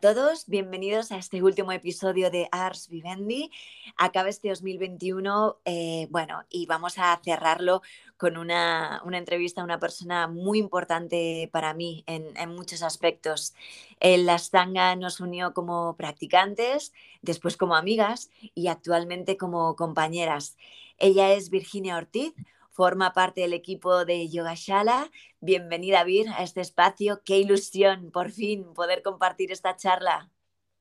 [0.00, 3.50] Todos, bienvenidos a este último episodio de Ars Vivendi.
[3.98, 7.82] Acaba este 2021, eh, bueno, y vamos a cerrarlo
[8.16, 13.52] con una, entrevista a una persona muy importante para mí en, muchos aspectos.
[13.98, 20.56] El Astanga nos unió como practicantes, después como amigas y actualmente como compañeras.
[20.96, 22.32] Ella es Virginia Ortiz,
[22.70, 25.10] forma parte del equipo de Yoga Shala.
[25.40, 27.22] Bienvenida, Vir, a este espacio.
[27.24, 30.30] Qué ilusión, por fin, poder compartir esta charla.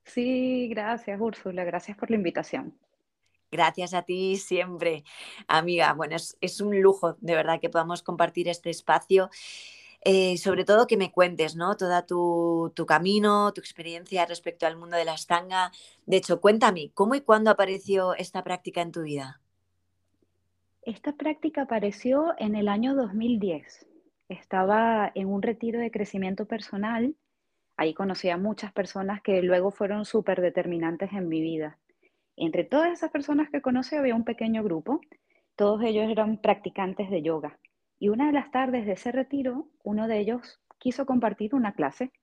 [0.05, 1.63] Sí, gracias, Úrsula.
[1.63, 2.77] Gracias por la invitación.
[3.51, 5.03] Gracias a ti siempre,
[5.47, 5.93] amiga.
[5.93, 9.29] Bueno, es, un lujo, de verdad, que podamos compartir este espacio.
[10.01, 11.75] Eh, sobre todo que me cuentes, ¿no?
[11.75, 15.71] Todo tu, tu, camino, tu experiencia respecto al mundo de la estanga.
[16.05, 19.41] De hecho, cuéntame, ¿cómo y cuándo apareció esta práctica en tu vida?
[20.81, 23.85] Esta práctica apareció en el año 2010.
[24.29, 27.15] Estaba en un retiro de crecimiento personal.
[27.75, 31.77] Ahí conocí a muchas personas que luego fueron súper determinantes en mi vida.
[32.37, 35.01] Entre todas esas personas que conocí había un pequeño grupo.
[35.57, 37.59] Todos ellos eran practicantes de yoga.
[37.99, 42.13] Y una de las tardes de ese retiro, uno de ellos quiso compartir una clase.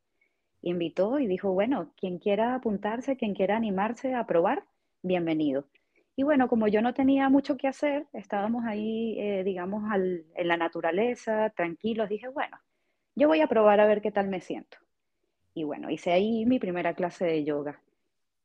[0.62, 4.64] Invitó y dijo, bueno, quien quiera apuntarse, quien quiera animarse a probar,
[5.02, 5.66] bienvenido.
[6.16, 10.56] Y bueno, como yo no tenía mucho que hacer, estábamos ahí, eh, digamos, en la
[10.56, 12.58] naturaleza, tranquilos, dije, bueno,
[13.14, 14.78] yo voy a probar a ver qué tal me siento.
[15.52, 17.82] Y bueno, hice ahí mi primera clase de yoga.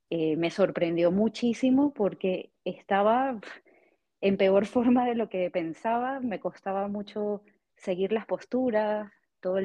[0.09, 3.39] Eh, me sorprendió muchísimo porque estaba
[4.19, 7.41] en peor forma de lo que pensaba, me costaba mucho
[7.77, 9.11] seguir las posturas,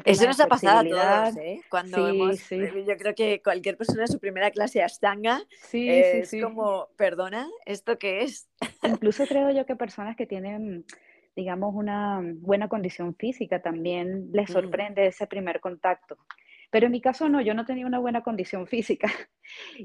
[0.05, 1.61] eso nos ha pasado a todos, ¿eh?
[1.69, 6.35] Cuando hemos, eh, yo creo que cualquier persona en su primera clase Ashtanga sí, es
[6.43, 8.49] como, perdona, ¿esto qué es?
[8.83, 10.85] Incluso creo yo que personas que tienen,
[11.35, 16.17] digamos, una buena condición física también les sorprende ese primer contacto.
[16.71, 19.11] Pero en mi caso no, yo no tenía una buena condición física.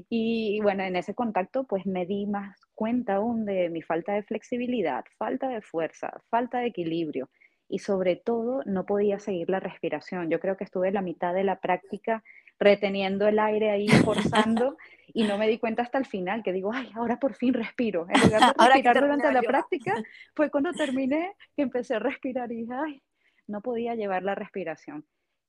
[0.08, 4.22] Y bueno, en ese contacto pues me di más cuenta aún de mi falta de
[4.22, 7.28] flexibilidad, falta de fuerza, falta de equilibrio
[7.72, 10.28] y sobre todo no podía seguir la respiración.
[10.28, 12.22] Yo creo que estuve la mitad de la práctica
[12.60, 16.70] reteniendo el aire ahí, forzando, y no me di cuenta hasta el final, que digo,
[16.70, 18.06] ay, ahora por fin respiro.
[18.12, 19.94] En lugar de respirar durante la práctica,
[20.36, 23.02] fue cuando terminé que empecé a respirar y dije, ay,
[23.46, 25.06] no podía llevar la respiración.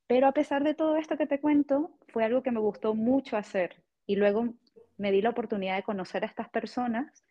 [0.07, 3.35] Pero a pesar de todo esto que te cuento, fue algo que me gustó mucho
[3.35, 3.84] hacer.
[4.07, 4.47] Y luego
[4.97, 7.25] me di la oportunidad de conocer a estas personas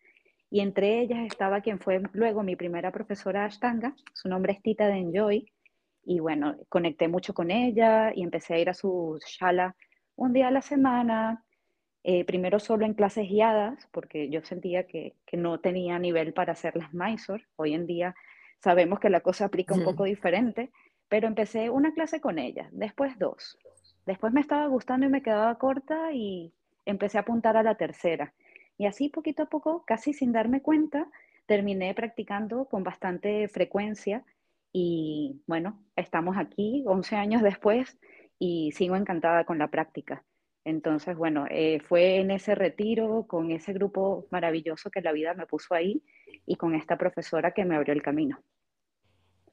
[0.53, 4.85] y entre ellas estaba quien fue luego mi primera profesora Ashtanga, su nombre es Tita
[4.85, 5.51] Denjoy,
[6.05, 9.75] y bueno, conecté mucho con ella y empecé a ir a su shala
[10.15, 11.43] un día a la semana,
[12.03, 16.51] eh, primero solo en clases guiadas, porque yo sentía que, que, no tenía nivel para
[16.51, 17.47] hacer las Mysore.
[17.55, 18.13] Hoy en día
[18.61, 20.69] sabemos que la cosa aplica un poco diferente,
[21.09, 23.57] pero empecé una clase con ella, después dos.
[24.05, 26.53] Después me estaba gustando y me quedaba corta y
[26.85, 28.35] empecé a apuntar a la tercera.
[28.77, 31.09] Y así poquito a poco, casi sin darme cuenta,
[31.45, 34.23] terminé practicando con bastante frecuencia
[34.71, 37.97] y bueno, estamos aquí 11 años después
[38.39, 40.23] y sigo encantada con la práctica.
[40.65, 45.45] Entonces, bueno, eh, fue en ese retiro, con ese grupo maravilloso que la vida me
[45.45, 46.01] puso ahí
[46.45, 48.41] y con esta profesora que me abrió el camino.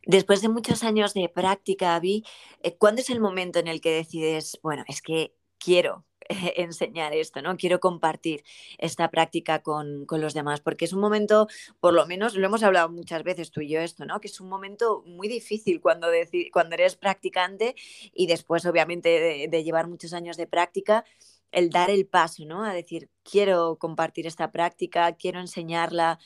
[0.06, 2.24] Después de muchos años de práctica, Avi,
[2.62, 6.06] eh, ¿cuándo es el momento en el que decides, bueno, es que quiero,
[6.56, 7.56] enseñar esto, ¿no?
[7.56, 8.44] Quiero compartir
[8.78, 11.48] esta práctica con, los demás, porque es un momento,
[11.80, 14.20] por lo menos lo hemos hablado muchas veces tú y yo esto, ¿no?
[14.20, 16.08] Que es un momento muy difícil cuando,
[16.52, 17.74] cuando eres practicante
[18.14, 21.04] y después, obviamente, de, llevar muchos años de práctica,
[21.52, 22.64] el dar el paso, ¿no?
[22.64, 26.18] A decir, quiero compartir esta práctica, quiero enseñarla.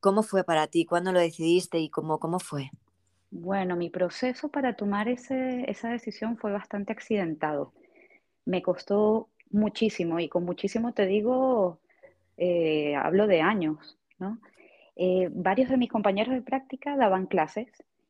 [0.00, 0.86] ¿Cómo fue para ti?
[0.86, 2.70] ¿Cuándo lo decidiste y cómo, cómo fue?
[3.30, 7.72] Bueno, mi proceso para tomar ese, esa decisión fue bastante accidentado.
[8.46, 11.80] Me costó muchísimo, y con muchísimo te digo,
[12.36, 14.38] eh, hablo de años, ¿no?
[14.96, 17.68] Eh, varios de mis compañeros de práctica daban clases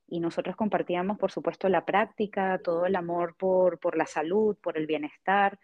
[0.09, 4.77] y nosotros compartíamos, por supuesto, la práctica, todo el amor por, por la salud, por
[4.77, 5.59] el bienestar.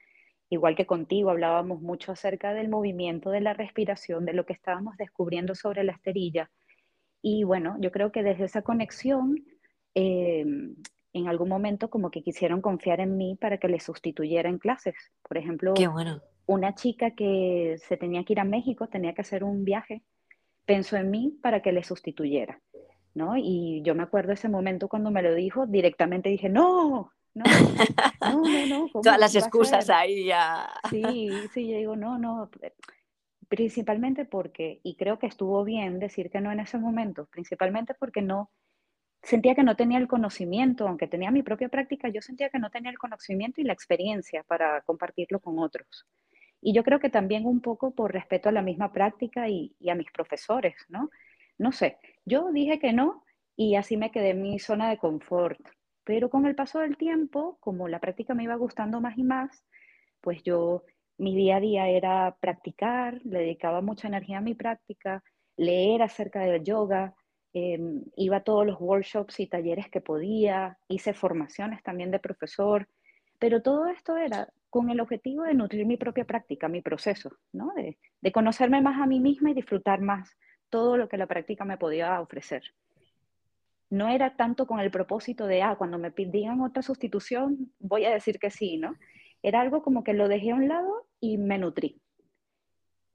[0.49, 4.97] Igual que contigo, hablábamos mucho acerca del movimiento de la respiración, de lo que estábamos
[4.97, 6.49] descubriendo sobre la esterilla.
[7.23, 9.45] Y bueno, yo creo que desde esa conexión
[9.97, 10.45] eh,
[11.17, 14.95] en algún momento como que quisieron confiar en mí para que les sustituyera en clases.
[15.27, 15.73] Por ejemplo,
[16.47, 20.03] una chica que se tenía que ir a México, tenía que hacer un viaje,
[20.67, 22.61] pensó en mí para que le sustituyera,
[23.15, 23.37] ¿no?
[23.37, 27.45] Y yo me acuerdo ese momento cuando me lo dijo, directamente dije, no, no,
[28.21, 28.91] no, no, no.
[29.03, 30.69] Todas las excusas ahí ya.
[30.91, 32.51] Sí, sí, yo digo, no, no,
[33.49, 38.21] principalmente porque, y creo que estuvo bien decir que no en ese momento, principalmente porque
[38.21, 38.51] no
[39.27, 42.71] sentía que no tenía el conocimiento, aunque tenía mi propia práctica, yo sentía que no
[42.71, 46.07] tenía el conocimiento y la experiencia para compartirlo con otros.
[46.61, 49.95] Y yo creo que también un poco por respeto a la misma práctica y, a
[49.95, 51.11] mis profesores, ¿no?
[51.59, 53.25] No sé, yo dije que no
[53.57, 55.61] y así me quedé en mi zona de confort.
[56.05, 59.65] Pero con el paso del tiempo, como la práctica me iba gustando más y más,
[60.21, 60.85] pues yo,
[61.19, 65.25] mi día a día era practicar, le dedicaba mucha energía a mi práctica,
[65.57, 67.15] leer acerca del yoga,
[67.59, 72.87] em, iba a todos los workshops y talleres que podía, hice formaciones también de profesor,
[73.39, 77.73] pero todo esto era con el objetivo de nutrir mi propia práctica, mi proceso, ¿no?
[77.75, 77.97] de,
[78.33, 80.37] conocerme más a mí misma y disfrutar más
[80.69, 82.63] todo lo que la práctica me podía ofrecer.
[83.89, 88.13] No era tanto con el propósito de, ah, cuando me pidían otra sustitución, voy a
[88.13, 88.97] decir que sí, ¿no?
[89.43, 92.03] Era algo como que lo dejé a un lado y me nutrí.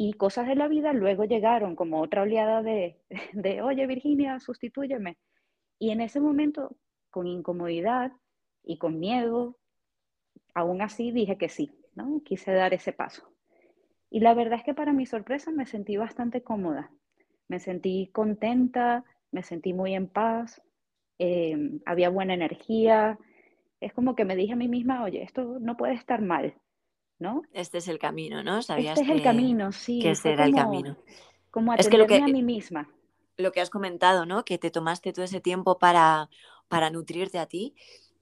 [0.02, 2.98] Y cosas de la vida luego llegaron como otra oleada de,
[3.34, 5.18] de oye Virginia, sustitúyeme.
[5.78, 6.76] Y en ese momento,
[7.12, 8.12] con incomodidad
[8.64, 9.58] y con miedo,
[10.56, 12.22] aún así dije que sí, ¿no?
[12.26, 13.32] Quise dar ese paso.
[14.10, 16.92] Y la verdad es que para mi sorpresa me sentí bastante cómoda
[17.52, 20.62] me sentí contenta, me sentí muy en paz,
[21.20, 23.20] eh, había buena energía.
[23.82, 26.56] Es como que me dije a mí misma, oye, esto no puede estar mal,
[27.22, 27.44] ¿no?
[27.54, 28.62] Este es el camino, ¿no?
[28.64, 30.00] ¿Sabías este es el camino, sí.
[30.00, 30.98] Que ese era el camino.
[31.52, 32.90] Como es que lo que, a mí misma.
[33.38, 34.44] Lo que has comentado, ¿no?
[34.44, 36.30] Que te tomaste todo ese tiempo para,
[36.68, 37.76] para nutrirte a ti.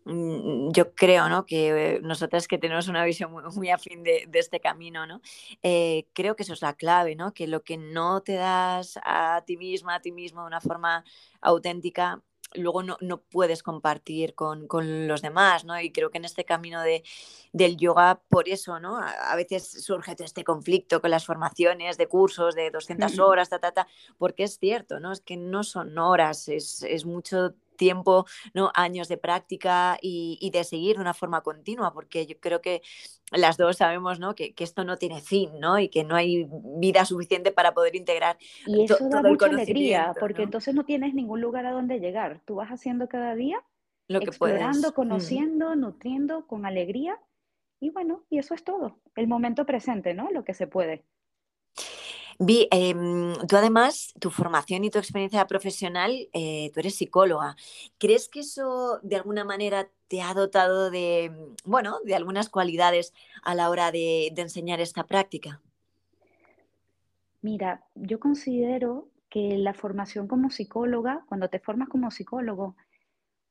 [0.04, 1.46] Mm, yo creo ¿no?
[1.46, 5.22] que nosotras que tenemos una visión muy, afín de, este camino, ¿no?
[5.62, 7.34] Eh, creo que eso es la clave, ¿no?
[7.34, 11.04] que lo que no te das a ti misma, a ti mismo de una forma
[11.42, 12.22] auténtica,
[12.54, 15.80] luego no, no puedes compartir con, con, los demás, ¿no?
[15.80, 17.04] Y creo que en este camino de,
[17.54, 18.98] del yoga, por eso, ¿no?
[18.98, 23.72] A, veces surge este conflicto con las formaciones de cursos de 200 horas, ta, ta,
[23.72, 23.88] ta,
[24.18, 25.12] porque es cierto, ¿no?
[25.12, 28.71] Es que no son horas, es, es mucho tiempo, ¿no?
[28.75, 32.81] años de práctica y, de seguir de una forma continua, porque yo creo que
[33.31, 34.35] las dos sabemos ¿no?
[34.35, 35.79] que, esto no tiene fin ¿no?
[35.79, 36.47] y que no hay
[36.77, 38.37] vida suficiente para poder integrar.
[38.67, 42.41] Y eso da mucha alegría, porque entonces no tienes ningún lugar a donde llegar.
[42.45, 43.63] Tú vas haciendo cada día,
[44.07, 47.17] Lo que explorando, conociendo, nutriendo con alegría.
[47.79, 50.29] Y bueno, y eso es todo, el momento presente, ¿no?
[50.31, 51.05] Lo que se puede.
[52.41, 57.57] Vi, em, tú además, tu formación y tu experiencia profesional, eh, tú eres psicóloga.
[57.97, 63.13] ¿Crees que eso de alguna manera te ha dotado de, mm, bueno, de algunas cualidades
[63.44, 65.62] a la hora de, enseñar esta práctica?
[67.41, 72.77] Mira, yo considero que la formación como psicóloga, cuando te formas como psicólogo,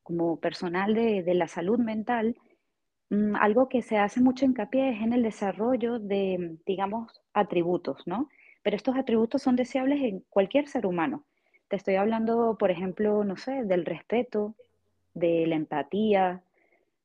[0.01, 2.35] como personal de, de la salud mental,
[3.11, 8.29] mm, algo que se hace mucho hincapié es en el desarrollo de, digamos, atributos, ¿no?
[8.61, 11.25] Pero estos atributos son deseables en cualquier ser humano.
[11.67, 14.55] Te estoy hablando, por ejemplo, no sé, del respeto,
[15.13, 16.43] de la empatía,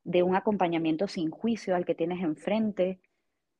[0.05, 3.01] de un acompañamiento sin juicio al que tienes enfrente,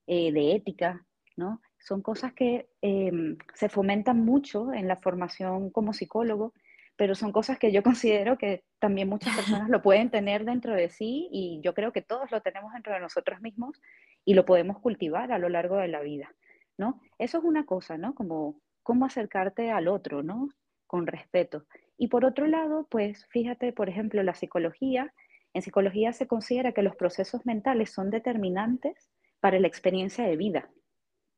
[0.07, 1.61] eh, de ética, ¿no?
[1.79, 6.53] Son cosas que em, se fomentan mucho en la formación como psicólogo,
[6.97, 10.89] pero son cosas que yo considero que también muchas personas lo pueden tener dentro de
[10.91, 13.81] sí y yo creo que todos lo tenemos dentro de nosotros mismos
[14.25, 16.35] y lo podemos cultivar a lo largo de la vida.
[16.79, 17.01] ¿No?
[17.19, 18.15] Eso es una cosa, ¿no?
[18.15, 20.49] Como cómo acercarte al otro, ¿no?
[20.87, 21.67] Con respeto.
[21.97, 25.13] Y por otro lado, pues fíjate, por ejemplo, la psicología.
[25.53, 30.71] En psicología se considera que los procesos mentales son determinantes para la experiencia de vida,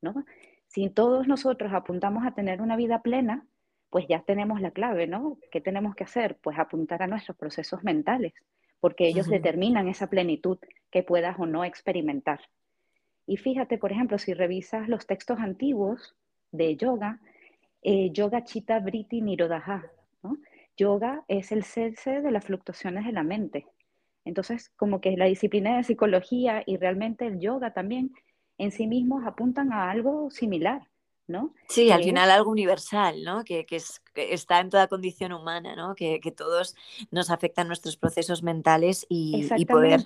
[0.00, 0.25] ¿no?
[0.69, 3.47] Si todos nosotros apuntamos a tener una vida plena,
[3.90, 5.38] pues ya tenemos la clave, ¿no?
[5.50, 6.38] ¿Qué tenemos que hacer?
[6.43, 8.35] Pues apuntar a nuestros procesos mentales,
[8.81, 10.59] porque ellos determinan esa plenitud
[10.90, 12.40] que puedas o no experimentar.
[13.26, 16.14] Y fíjate, por ejemplo, si revisas los textos antiguos
[16.52, 17.21] de yoga,
[17.83, 19.85] eh, Yoga Chitta Vritti Nirodha,
[20.23, 20.38] ¿no?
[20.76, 23.66] Yoga es el cese de las fluctuaciones de la mente.
[24.25, 28.12] Entonces, como que la disciplina de psicología y realmente el yoga también
[28.59, 30.83] en sí mismos apuntan a algo similar.
[31.68, 33.45] Sí, al final algo universal, ¿no?
[33.45, 33.66] Que,
[34.14, 35.95] está en toda condición humana, ¿no?
[35.95, 36.76] Que, todos
[37.11, 40.04] nos afectan nuestros procesos mentales y, poder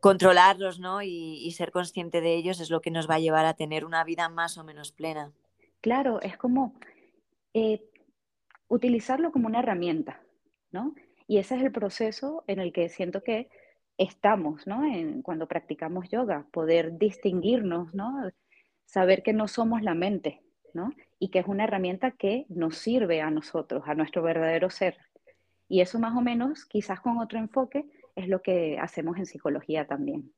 [0.00, 1.02] controlarlos, ¿no?
[1.02, 4.02] Y, ser consciente de ellos es lo que nos va a llevar a tener una
[4.04, 5.32] vida más o menos plena.
[5.80, 6.74] Claro, es como
[7.54, 7.88] eh,
[8.68, 10.20] utilizarlo como una herramienta,
[10.72, 10.94] ¿no?
[11.28, 13.48] Y ese es el proceso en el que siento que
[13.98, 14.84] estamos, ¿no?
[14.84, 18.30] En, cuando practicamos yoga, poder distinguirnos, ¿no?
[18.84, 20.42] Saber que no somos la mente,
[21.18, 24.96] y que es una herramienta que nos sirve a nosotros, a nuestro verdadero ser.
[25.68, 29.86] Y eso más o menos, quizás con otro enfoque, es lo que hacemos en psicología
[29.86, 30.32] también.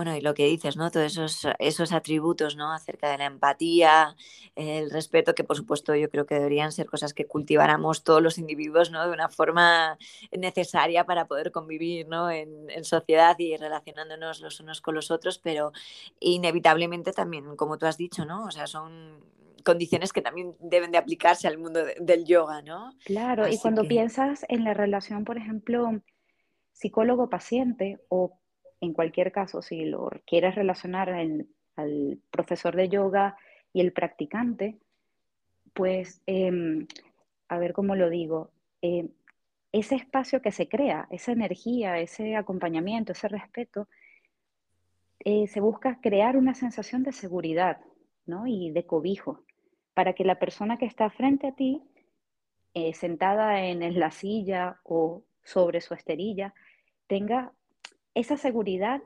[0.00, 0.90] Bueno, y lo que dices, ¿no?
[0.90, 2.72] Todos esos, esos atributos, ¿no?
[2.72, 4.16] Acerca de la empatía,
[4.56, 8.38] el respeto, que por supuesto yo creo que deberían ser cosas que cultiváramos todos los
[8.38, 9.06] individuos, ¿no?
[9.06, 9.98] De una forma
[10.32, 12.30] necesaria para poder convivir, ¿no?
[12.30, 15.72] En, en sociedad y relacionándonos los unos con los otros, pero
[16.18, 18.44] inevitablemente también, como tú has dicho, ¿no?
[18.44, 19.22] O sea, son
[19.64, 22.94] condiciones que también deben de aplicarse al mundo del yoga, ¿no?
[23.04, 26.00] Claro, y cuando piensas en la relación, por ejemplo,
[26.72, 28.40] psicólogo-paciente o
[28.80, 33.36] en cualquier caso, si lo quieres relacionar al profesor de yoga
[33.72, 34.78] y el practicante,
[35.72, 36.86] pues, em,
[37.48, 38.50] a ver cómo lo digo,
[38.82, 39.08] em,
[39.72, 43.88] ese espacio que se crea, esa energía, ese acompañamiento, ese respeto,
[45.20, 47.78] eh, se busca crear una sensación de seguridad
[48.26, 48.46] ¿no?
[48.46, 49.44] y de cobijo
[49.94, 51.82] para que la persona que está frente a ti,
[52.74, 56.54] eh, sentada en la silla o sobre su esterilla,
[57.06, 57.52] tenga
[58.14, 59.02] esa seguridad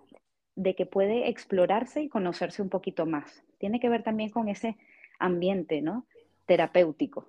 [0.57, 3.43] de que puede explorarse y conocerse un poquito más.
[3.59, 4.77] Tiene que ver también con ese
[5.19, 6.07] ambiente, ¿no?
[6.47, 7.29] Terapéutico.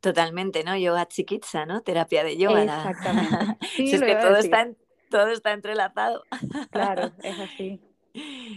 [0.00, 0.76] Totalmente, ¿no?
[0.76, 1.82] Yoga chiquitza, ¿no?
[1.82, 2.62] Terapia de yoga.
[2.62, 3.58] Exactamente.
[3.76, 4.70] Sí, es que todo está,
[5.10, 6.22] todo está entrelazado.
[6.70, 7.80] Claro, es así.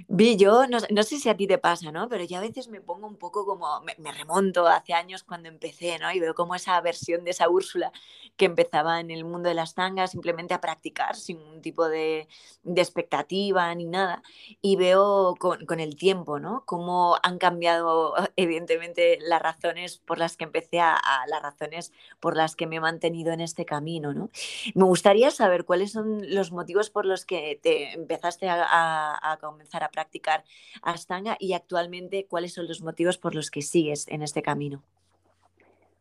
[0.08, 2.08] Vi, yo no, sé si a ti te pasa, ¿no?
[2.10, 5.98] Pero yo a veces me pongo un poco como, me, remonto hace años cuando empecé,
[6.00, 6.12] ¿no?
[6.12, 7.92] Y veo como esa versión de esa Úrsula
[8.38, 12.28] que empezaba en el mundo de las tangas simplemente a practicar sin un tipo de,
[12.76, 14.24] expectativa ni nada.
[14.62, 16.64] Y veo con, el tiempo, ¿no?
[16.66, 22.56] Cómo han cambiado evidentemente las razones por las que empecé a, las razones por las
[22.56, 24.30] que me he mantenido en este camino, ¿no?
[24.74, 29.38] Me gustaría saber cuáles son los motivos por los que te empezaste a, a, a
[29.38, 30.44] comenzar a practicar
[30.82, 34.84] Ashtanga y actualmente cuáles son los motivos por los que sigues en este camino.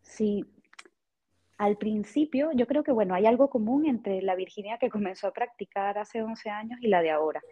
[0.03, 0.45] Sí,
[1.57, 5.33] al principio yo creo que bueno, hay algo común entre la Virginia que comenzó a
[5.33, 7.43] practicar hace 11 años y la de ahora,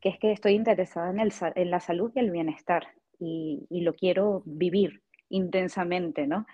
[0.00, 2.86] que es que estoy interesada en, el, en la salud y el bienestar
[3.18, 6.46] y, lo quiero vivir intensamente, ¿no?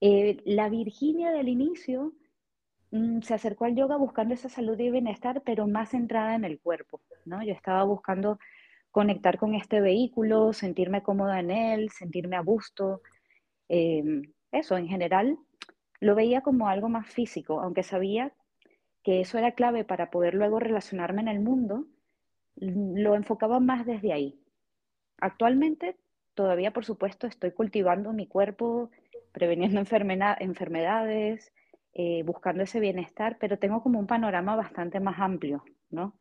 [0.00, 2.12] Eh, la Virginia del inicio
[2.94, 6.60] Mm, se acercó al yoga buscando esa salud y bienestar, pero más centrada en el
[6.60, 7.42] cuerpo, ¿no?
[7.42, 8.38] Yo estaba buscando
[8.94, 13.02] conectar con este vehículo, sentirme cómoda en él, sentirme a gusto.
[13.68, 14.22] Em,
[14.52, 15.36] eso, en general,
[15.98, 18.32] lo veía como algo más físico, aunque sabía
[19.02, 21.86] que eso era clave para poder luego relacionarme en el mundo,
[22.54, 24.38] lo enfocaba más desde ahí.
[25.18, 25.96] Actualmente,
[26.34, 28.90] todavía, por supuesto, estoy cultivando mi cuerpo,
[29.32, 29.80] preveniendo
[30.40, 31.52] enfermedades,
[31.94, 36.14] eh, buscando ese bienestar, pero tengo como un panorama bastante más amplio, ¿no?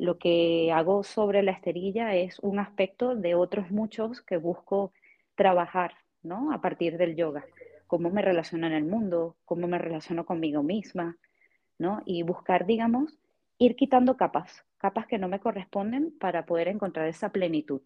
[0.00, 4.94] Lo que hago sobre la esterilla es un aspecto de otros muchos que busco
[5.34, 5.92] trabajar,
[6.22, 6.54] ¿no?
[6.54, 7.44] A partir del yoga.
[7.86, 11.18] Cómo me relaciono en el mundo, cómo me relaciono conmigo misma,
[11.76, 12.00] ¿no?
[12.06, 13.18] Y buscar, digamos,
[13.58, 17.82] ir quitando capas, capas que no me corresponden para poder encontrar esa plenitud.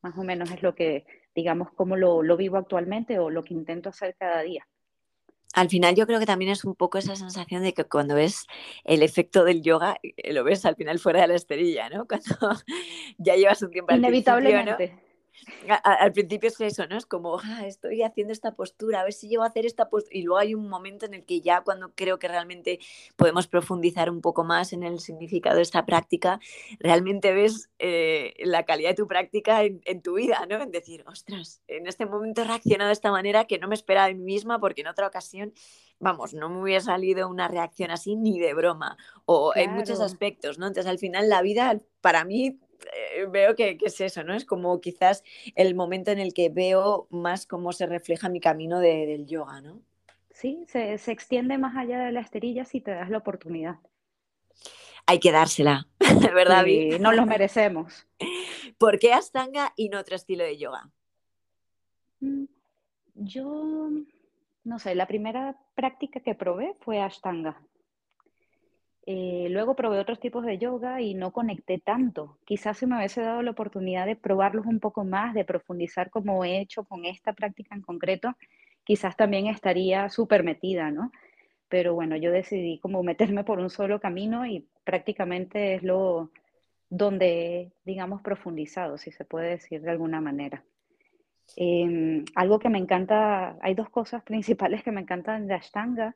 [0.00, 3.52] Más o menos es lo que, digamos, cómo lo, lo vivo actualmente o lo que
[3.52, 4.66] intento hacer cada día
[5.54, 8.46] al final yo creo que también es un poco esa sensación de que cuando ves
[8.84, 12.06] el efecto del yoga, eh, lo ves al final fuera de la esterilla, ¿no?
[12.08, 12.62] Cuando
[13.18, 15.09] ya llevas un tiempo Inevitablemente
[15.82, 16.96] al principio es eso, ¿no?
[16.96, 20.16] Es como, ah, estoy haciendo esta postura, a ver si llego a hacer esta postura.
[20.16, 22.78] Y luego hay un momento en el que ya cuando creo que realmente
[23.16, 26.40] podemos profundizar un poco más en el significado de esta práctica,
[26.78, 30.60] realmente ves eh, la calidad de tu práctica en, tu vida, ¿no?
[30.62, 34.08] En decir, ostras, en este momento he reaccionado de esta manera que no me esperaba
[34.08, 35.52] de mí misma porque en otra ocasión
[36.00, 40.58] vamos, no me hubiera salido una reacción así ni de broma, o en muchos aspectos,
[40.58, 40.66] ¿no?
[40.66, 42.58] Entonces, al final, la vida, para mí,
[42.94, 44.34] eh, veo que, es eso, ¿no?
[44.34, 45.22] Es como quizás
[45.54, 49.80] el momento en el que veo más cómo se refleja mi camino del yoga, ¿no?
[50.30, 53.76] Sí, se, extiende más allá de la esterilla si te das la oportunidad.
[55.06, 55.86] Hay que dársela,
[56.34, 56.64] ¿verdad?
[56.64, 58.06] Sí, nos lo merecemos.
[58.78, 60.90] ¿Por qué Ashtanga y no otro estilo de yoga?
[62.20, 62.44] Mm,
[63.14, 63.90] yo,
[64.64, 67.60] no sé, la primera práctica que probé fue Ashtanga.
[69.12, 72.38] Eh, luego probé otros tipos de yoga y no conecté tanto.
[72.44, 76.44] Quizás si me hubiese dado la oportunidad de probarlos un poco más, de profundizar como
[76.44, 78.36] he hecho con esta práctica en concreto,
[78.84, 81.10] quizás también estaría súper metida, ¿no?
[81.68, 86.30] Pero bueno, yo decidí como meterme por un solo camino y prácticamente es lo
[86.88, 90.62] donde, digamos, profundizado, si se puede decir de alguna manera.
[91.56, 96.14] Em, algo que me encanta, hay dos cosas principales que me encantan de Ashtanga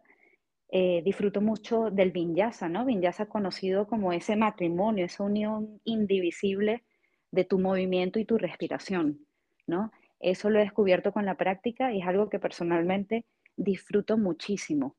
[0.77, 2.85] eh, disfruto mucho del vinyasa, ¿no?
[2.85, 6.83] Vinyasa conocido como ese matrimonio, esa unión indivisible
[7.31, 9.21] de tu movimiento y tu respiración,
[9.69, 9.93] ¿no?
[10.19, 13.25] Eso lo he descubierto con la práctica y es algo que personalmente
[13.57, 14.97] disfruto muchísimo.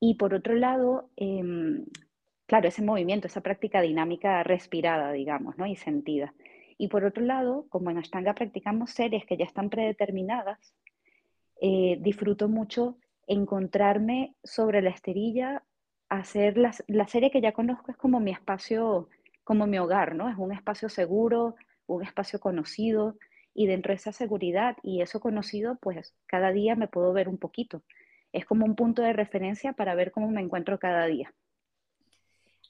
[0.00, 1.84] Y por otro lado, em,
[2.46, 5.66] claro, ese movimiento, esa práctica dinámica respirada, digamos, ¿no?
[5.66, 6.32] Y sentida.
[6.78, 10.74] Y por otro lado, como en Ashtanga practicamos series que ya están predeterminadas,
[11.60, 12.96] eh, disfruto mucho
[13.26, 15.62] encontrarme sobre la esterilla,
[16.08, 19.08] hacer la, la serie que ya conozco es como mi espacio,
[19.44, 20.28] como mi hogar, ¿no?
[20.28, 23.16] Es un espacio seguro, un espacio conocido,
[23.54, 27.38] y dentro de esa seguridad y eso conocido, pues cada día me puedo ver un
[27.38, 27.82] poquito.
[28.32, 31.32] Es como un punto de referencia para ver cómo me encuentro cada día.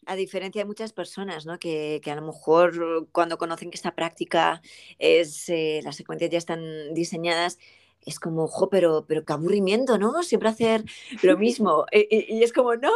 [0.06, 1.58] A diferencia de muchas personas, ¿no?
[1.58, 4.60] Que, que a lo mejor cuando conocen que esta práctica
[4.98, 7.58] es, eh, las secuencias ya están diseñadas,
[8.06, 10.22] es como, ojo, pero, pero qué aburrimiento, ¿no?
[10.22, 10.84] Siempre hacer
[11.22, 11.86] lo mismo.
[11.92, 12.92] Y, es como, no,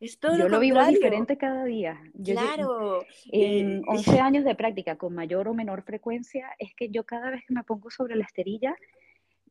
[0.00, 2.00] es todo Yo lo, vivo diferente cada día.
[2.24, 3.04] claro.
[3.32, 7.42] en 11 años de práctica con mayor o menor frecuencia, es que yo cada vez
[7.46, 8.74] que me pongo sobre la esterilla,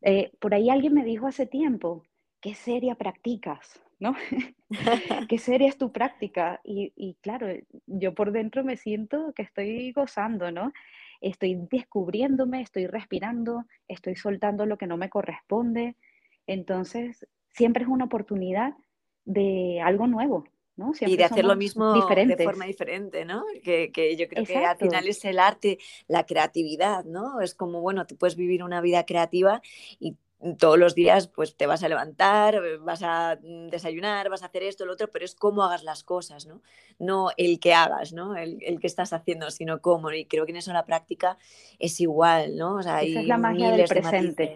[0.01, 2.03] eh, por ahí alguien me dijo hace tiempo,
[2.41, 3.81] ¿qué seria practicas?
[3.99, 4.15] ¿No?
[5.29, 6.61] ¿Qué seria es tu práctica?
[6.63, 7.47] Y, y claro,
[7.85, 10.71] yo por dentro me siento que estoy gozando, ¿no?
[11.21, 15.95] Estoy descubriéndome, estoy respirando, estoy soltando lo que no me corresponde.
[16.47, 18.73] Entonces, siempre es una oportunidad
[19.25, 20.45] de algo nuevo,
[20.75, 20.91] ¿no?
[21.01, 23.43] y de hacer lo mismo de forma diferente, ¿no?
[23.63, 27.41] Que, que yo creo que al final es el arte, la creatividad, ¿no?
[27.41, 29.61] Es como, bueno, tú puedes vivir una vida creativa
[29.99, 30.15] y
[30.57, 34.45] todos los días pues te vas a levantar, eh, vas a mm, desayunar, vas a
[34.45, 36.61] hacer esto, lo otro, pero es cómo hagas las cosas, ¿no?
[36.97, 38.35] No el que hagas, ¿no?
[38.35, 40.11] El, el que estás haciendo, sino cómo.
[40.11, 41.37] Y creo que en eso la práctica
[41.77, 42.75] es igual, ¿no?
[42.75, 44.55] O sea, Esa es la magia del presente.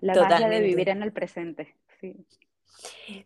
[0.00, 2.16] La magia de vivir en el presente, sí.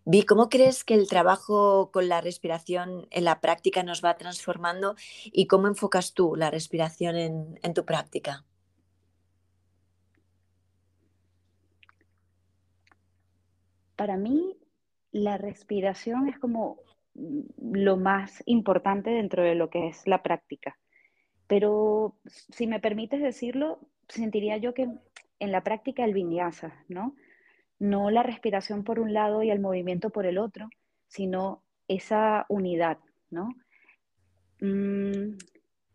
[0.04, 4.96] Vi, ¿cómo crees que el trabajo con la respiración en la práctica nos va transformando
[5.24, 8.44] y cómo enfocas tú la respiración en, en tu práctica?
[13.96, 14.56] Para mí
[15.12, 16.78] la respiración es como
[17.14, 20.76] lo más importante dentro de lo que es la práctica.
[21.46, 23.78] Pero si me permites decirlo,
[24.08, 24.88] sentiría yo que
[25.38, 27.14] en la práctica el vinyasa, ¿no?
[27.78, 30.68] No la respiración por un lado y el movimiento por el otro,
[31.06, 32.98] sino esa unidad,
[33.30, 33.54] ¿no?
[34.60, 35.36] Mm,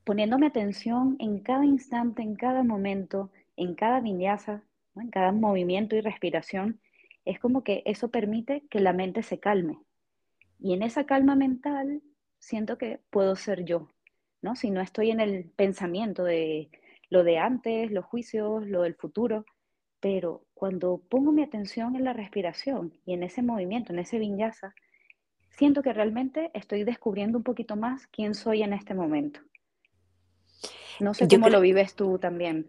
[0.04, 4.64] poniéndome atención en cada instante, en cada momento, en cada vinyasa,
[4.96, 6.80] en cada movimiento y respiración,
[7.30, 9.80] es como que eso permite que la mente se calme.
[10.60, 12.02] Y en esa calma mental
[12.40, 13.88] siento que puedo ser yo,
[14.42, 14.56] ¿no?
[14.56, 16.72] Si no estoy en el pensamiento de
[17.10, 19.46] lo de antes, los juicios, lo del futuro,
[20.00, 24.74] pero cuando pongo mi atención en la respiración y en ese movimiento, en ese vinyasa,
[25.52, 29.40] siento que realmente estoy descubriendo un poquito más quién soy en este momento.
[31.00, 32.68] No sé cómo lo vives tú también.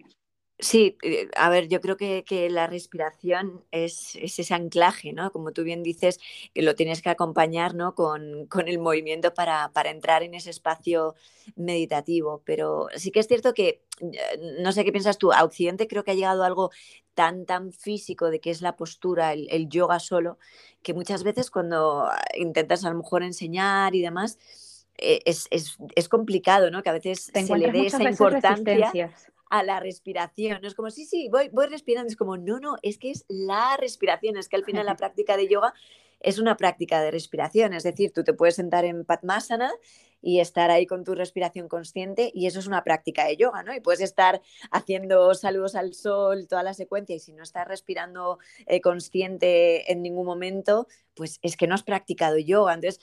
[0.60, 5.32] Sí, eh, a ver, yo creo que, la respiración es, ese anclaje, ¿no?
[5.32, 6.20] Como tú bien dices,
[6.54, 7.94] que lo tienes que acompañar, ¿no?
[7.94, 11.14] Con, el movimiento para, entrar en ese espacio
[11.56, 12.42] meditativo.
[12.44, 16.04] Pero sí que es cierto que, eh, no sé qué piensas tú, a Occidente creo
[16.04, 16.70] que ha llegado algo
[17.14, 20.38] tan, tan físico de que es la postura, el, yoga solo,
[20.82, 24.38] que muchas veces cuando ah, intentas a lo mejor enseñar y demás,
[24.98, 26.82] eh, es, complicado, ¿no?
[26.82, 29.10] Que a veces se le dé esa importancia
[29.50, 30.64] a la respiración.
[30.64, 32.08] Es como, sí, sí, voy, voy respirando.
[32.08, 34.36] Es como, no, no, es que es la respiración.
[34.36, 35.74] Es que al final la práctica de yoga
[36.20, 37.74] es una práctica de respiración.
[37.74, 39.70] Es decir, tú te puedes sentar en Padmasana
[40.22, 43.74] y estar ahí con tu respiración consciente y eso es una práctica de yoga, ¿no?
[43.74, 48.38] Y puedes estar haciendo saludos al sol, toda la secuencia y si no estás respirando
[48.66, 52.74] eh, consciente en ningún momento, pues es que no has practicado yoga.
[52.74, 53.00] Entonces,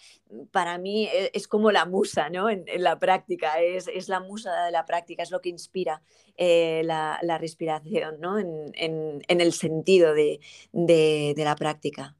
[0.51, 2.49] para mí e, es, como la musa, ¿no?
[2.49, 6.01] En, la práctica, es, es, la musa de la práctica, es lo que inspira
[6.35, 8.39] eh, la, respiración, ¿no?
[8.39, 10.39] En, en, el sentido de,
[10.71, 12.15] de la práctica.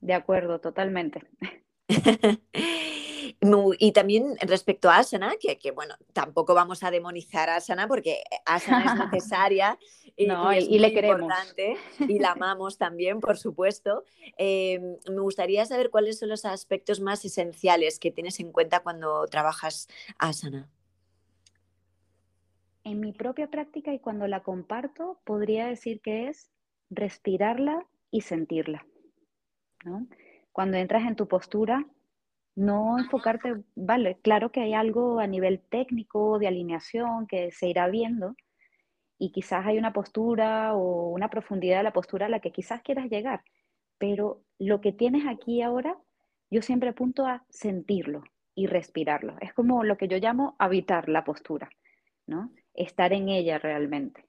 [0.00, 1.22] De acuerdo, totalmente.
[3.78, 8.22] Y también respecto a asana, que, que, bueno, tampoco vamos a demonizar a asana porque
[8.44, 9.78] asana es necesaria
[10.16, 14.04] y, y, le importante y la amamos también, por supuesto.
[14.36, 19.26] Em, me gustaría saber cuáles son los aspectos más esenciales que tienes en cuenta cuando
[19.26, 20.68] trabajas asana.
[22.82, 26.50] En mi propia práctica y cuando la comparto, podría decir que es
[26.90, 28.84] respirarla y sentirla.
[30.58, 31.86] Cuando entras en tu postura,
[32.56, 37.86] no enfocarte, vale, claro que hay algo a nivel técnico de alineación que se irá
[37.86, 38.34] viendo
[39.20, 42.82] y quizás hay una postura o una profundidad de la postura a la que quizás
[42.82, 43.44] quieras llegar,
[43.98, 45.96] pero lo que tienes aquí ahora,
[46.50, 48.24] yo siempre apunto a sentirlo
[48.56, 49.36] y respirarlo.
[49.40, 51.70] Es como lo que yo llamo habitar la postura,
[52.26, 52.50] ¿no?
[52.74, 54.27] Estar en ella realmente.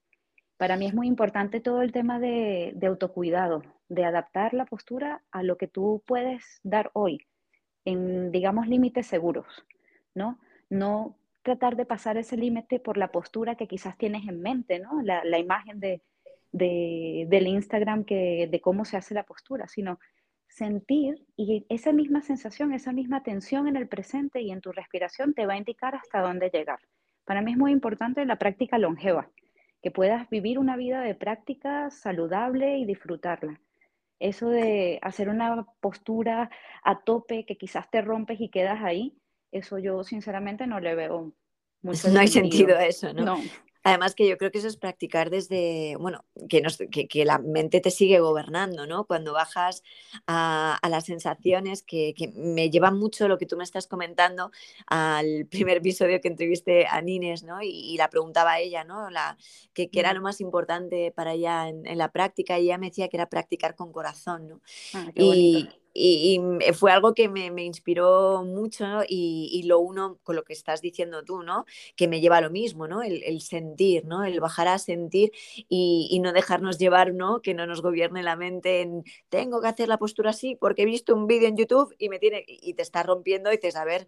[0.59, 5.41] Para mí es muy importante todo el tema de, autocuidado, de adaptar la postura a
[5.41, 7.25] lo que tú puedes dar hoy
[7.85, 9.47] en digamos, límites seguros,
[10.13, 10.37] ¿no?
[10.69, 15.01] No tratar de pasar ese límite por la postura que quizás tienes en mente, ¿no?
[15.01, 16.01] La, imagen de,
[16.51, 19.97] del Instagram que, de cómo se hace la postura, sino
[20.49, 25.33] sentir y esa misma sensación, esa misma tensión en el presente y en tu respiración
[25.33, 26.79] te va a indicar hasta dónde llegar.
[27.23, 29.29] Para mí es muy importante la práctica longeva,
[29.81, 33.59] que puedas vivir una vida de práctica saludable y disfrutarla.
[34.19, 36.49] Eso de hacer una postura
[36.83, 39.17] a tope que quizás te rompes y quedas ahí,
[39.51, 41.33] eso yo sinceramente no le veo
[41.81, 43.23] mucho No hay sentido a eso, ¿no?
[43.23, 43.39] No.
[43.83, 46.61] Además que yo creo que eso es practicar desde, bueno, que,
[47.07, 49.05] que, la mente te sigue gobernando, ¿no?
[49.05, 49.83] Cuando bajas
[50.27, 54.51] a, las sensaciones que, me llevan mucho lo que tú me estás comentando
[54.85, 57.61] al primer episodio que entrevisté a Nines, ¿no?
[57.61, 59.09] Y, la preguntaba a ella, ¿no?
[59.09, 59.37] La,
[59.73, 63.17] que, era lo más importante para ella en, la práctica y ella me decía que
[63.17, 64.61] era practicar con corazón, ¿no?
[64.93, 65.69] Ah, y,
[66.01, 66.39] y,
[66.73, 71.43] fue algo que me, inspiró mucho y, lo uno con lo que estás diciendo tú,
[71.43, 71.65] ¿no?
[71.95, 73.03] Que me lleva a lo mismo, ¿no?
[73.03, 74.23] El, sentir, ¿no?
[74.23, 75.31] El bajar a sentir
[75.67, 77.41] y, no dejarnos llevar, ¿no?
[77.41, 80.85] Que no nos gobierne la mente en tengo que hacer la postura así porque he
[80.85, 83.85] visto un vídeo en YouTube y me tiene y te está rompiendo y dices, a
[83.85, 84.07] ver,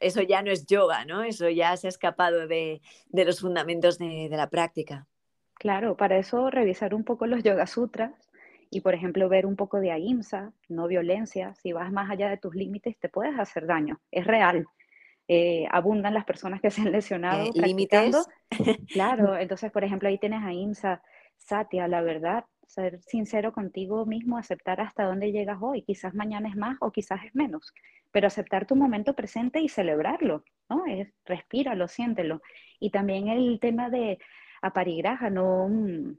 [0.00, 1.22] eso ya no es yoga, ¿no?
[1.22, 2.80] Eso ya se ha escapado de,
[3.12, 5.06] los fundamentos de, de la práctica.
[5.54, 8.25] Claro, para eso revisar un poco los Yoga Sutras
[8.70, 11.54] y, por ejemplo, ver un poco de ahimsa, no violencia.
[11.54, 14.00] Si vas más allá de tus límites, te puedes hacer daño.
[14.10, 14.66] Es real.
[15.28, 17.44] Eh, abundan las personas que se han lesionado.
[17.44, 18.16] Eh, límites.
[18.92, 21.02] Claro, entonces, por ejemplo, ahí tienes ahimsa,
[21.36, 25.82] Satya, la verdad, ser sincero contigo mismo, aceptar hasta dónde llegas hoy.
[25.82, 27.74] Quizás mañana es más o quizás es menos,
[28.12, 30.86] pero aceptar tu momento presente y celebrarlo, ¿no?
[30.86, 32.40] Es, respíralo, siéntelo.
[32.78, 34.18] Y también el tema de
[34.62, 36.16] aparigraja, no, mm,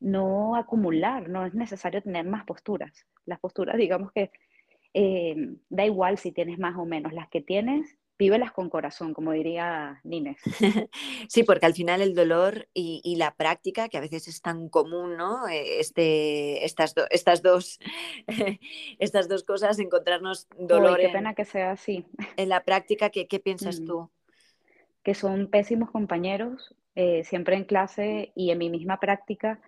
[0.00, 3.06] no acumular, no es necesario tener más posturas.
[3.26, 4.30] Las posturas, digamos que
[4.94, 5.36] eh,
[5.68, 10.00] da igual si tienes más o menos, las que tienes, vívelas con corazón, como diría
[10.04, 10.40] Nines.
[11.28, 15.16] Sí, porque al final el dolor y, la práctica, que a veces es tan común,
[15.16, 15.46] ¿no?
[15.48, 17.78] Eh, este, estas, estas, dos,
[18.98, 20.98] estas dos cosas, encontrarnos dolor.
[20.98, 22.06] qué pena que sea así.
[22.36, 23.86] En la práctica, ¿qué, qué piensas mm.
[23.86, 24.10] tú?
[25.02, 29.60] Que son pésimos compañeros, eh, siempre en clase y en mi misma práctica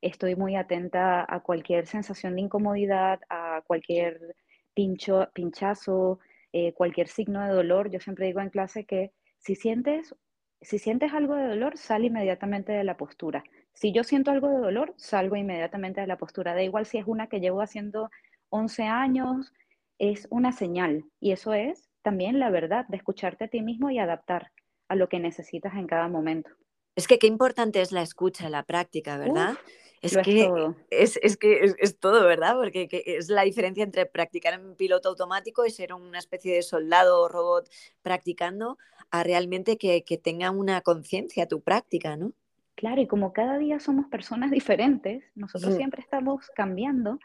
[0.00, 4.36] estoy muy atenta a cualquier sensación de incomodidad, a cualquier
[4.74, 6.20] pincho, pinchazo,
[6.52, 7.90] eh, cualquier signo de dolor.
[7.90, 10.14] Yo siempre digo en clase que si sientes,
[10.60, 13.44] si sientes algo de dolor, sal inmediatamente de la postura.
[13.72, 16.54] Si yo siento algo de dolor, salgo inmediatamente de la postura.
[16.54, 18.10] Da igual si es una que llevo haciendo
[18.50, 19.52] 11 años,
[19.98, 21.04] es una señal.
[21.20, 24.50] Y eso es también la verdad de escucharte a ti mismo y adaptar
[24.88, 26.50] a lo que necesitas en cada momento.
[26.96, 29.56] Es que qué importante es la escucha, la práctica, ¿verdad?
[30.00, 30.50] Es que,
[30.90, 32.54] es, es, que es, todo, ¿verdad?
[32.54, 37.20] Porque es la diferencia entre practicar en piloto automático y ser una especie de soldado
[37.20, 37.68] o robot
[38.02, 38.78] practicando
[39.10, 42.32] a realmente que, que tenga una conciencia tu práctica, ¿no?
[42.78, 47.18] Claro, y como cada día somos personas diferentes, nosotros siempre estamos cambiando.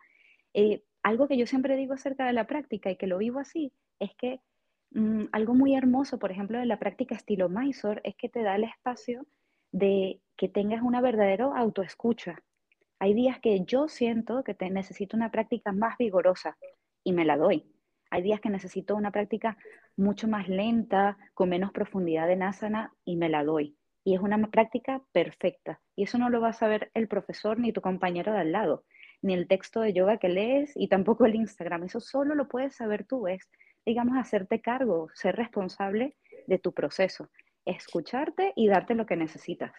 [0.56, 3.72] Eh, algo que yo siempre digo acerca de la práctica y que lo vivo así,
[4.00, 4.40] es que
[4.92, 8.56] mm, algo muy hermoso, por ejemplo, de la práctica estilo Mysore, es que te da
[8.56, 9.28] el espacio
[9.72, 12.42] de que tengas una verdadera autoescucha.
[13.04, 16.56] Hay días que yo siento que te necesito una práctica más vigorosa
[17.04, 17.70] y me la doy.
[18.10, 19.58] Hay días que necesito una práctica
[19.98, 23.76] mucho más lenta, con menos profundidad en asana y me la doy.
[24.06, 25.82] Y es una práctica perfecta.
[25.98, 28.86] Y eso no lo va a saber el profesor ni tu compañero de al lado,
[29.22, 31.84] ni el texto de yoga que lees y tampoco el Instagram.
[31.84, 33.28] Eso solo lo puedes saber tú.
[33.28, 33.52] Es,
[33.86, 36.16] digamos, hacerte cargo, ser responsable
[36.48, 37.30] de tu proceso,
[37.66, 39.74] escucharte y darte lo que necesitas.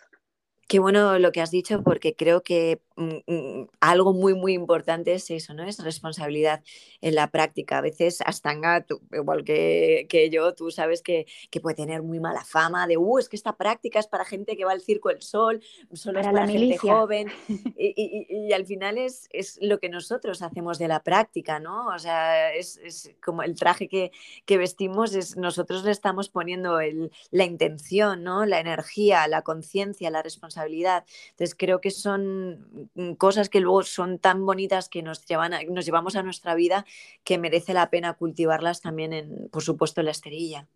[0.74, 5.14] Qué bueno lo que has dicho porque creo que mm, mm, algo muy, muy importante
[5.14, 5.62] es eso, ¿no?
[5.62, 6.64] Es responsabilidad
[7.00, 7.78] en la práctica.
[7.78, 12.44] A veces Astanga, igual que, que, yo, tú sabes que, que, puede tener muy mala
[12.44, 15.22] fama de, uh, es que esta práctica es para gente que va al Circo del
[15.22, 17.28] Sol, solo es para gente joven.
[17.76, 21.88] Y, y, al final es, es, lo que nosotros hacemos de la práctica, ¿no?
[21.88, 24.10] O sea, es, es como el traje que,
[24.46, 28.46] que, vestimos, es, nosotros le estamos poniendo el, la intención, ¿no?
[28.46, 34.18] La energía, la conciencia, la responsabilidad Entonces creo que son mm, cosas que luego son
[34.18, 36.84] tan bonitas que nos, llevan nos llevamos a nuestra vida
[37.22, 40.66] que merece la pena cultivarlas también, en, por supuesto, en la esterilla.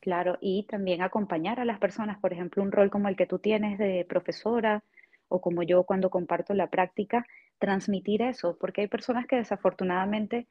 [0.00, 3.38] Claro, y también acompañar a las personas, por ejemplo, un rol como el que tú
[3.38, 4.82] tienes de profesora
[5.28, 7.24] o como yo cuando comparto la práctica,
[7.58, 10.48] transmitir eso, porque hay personas que desafortunadamente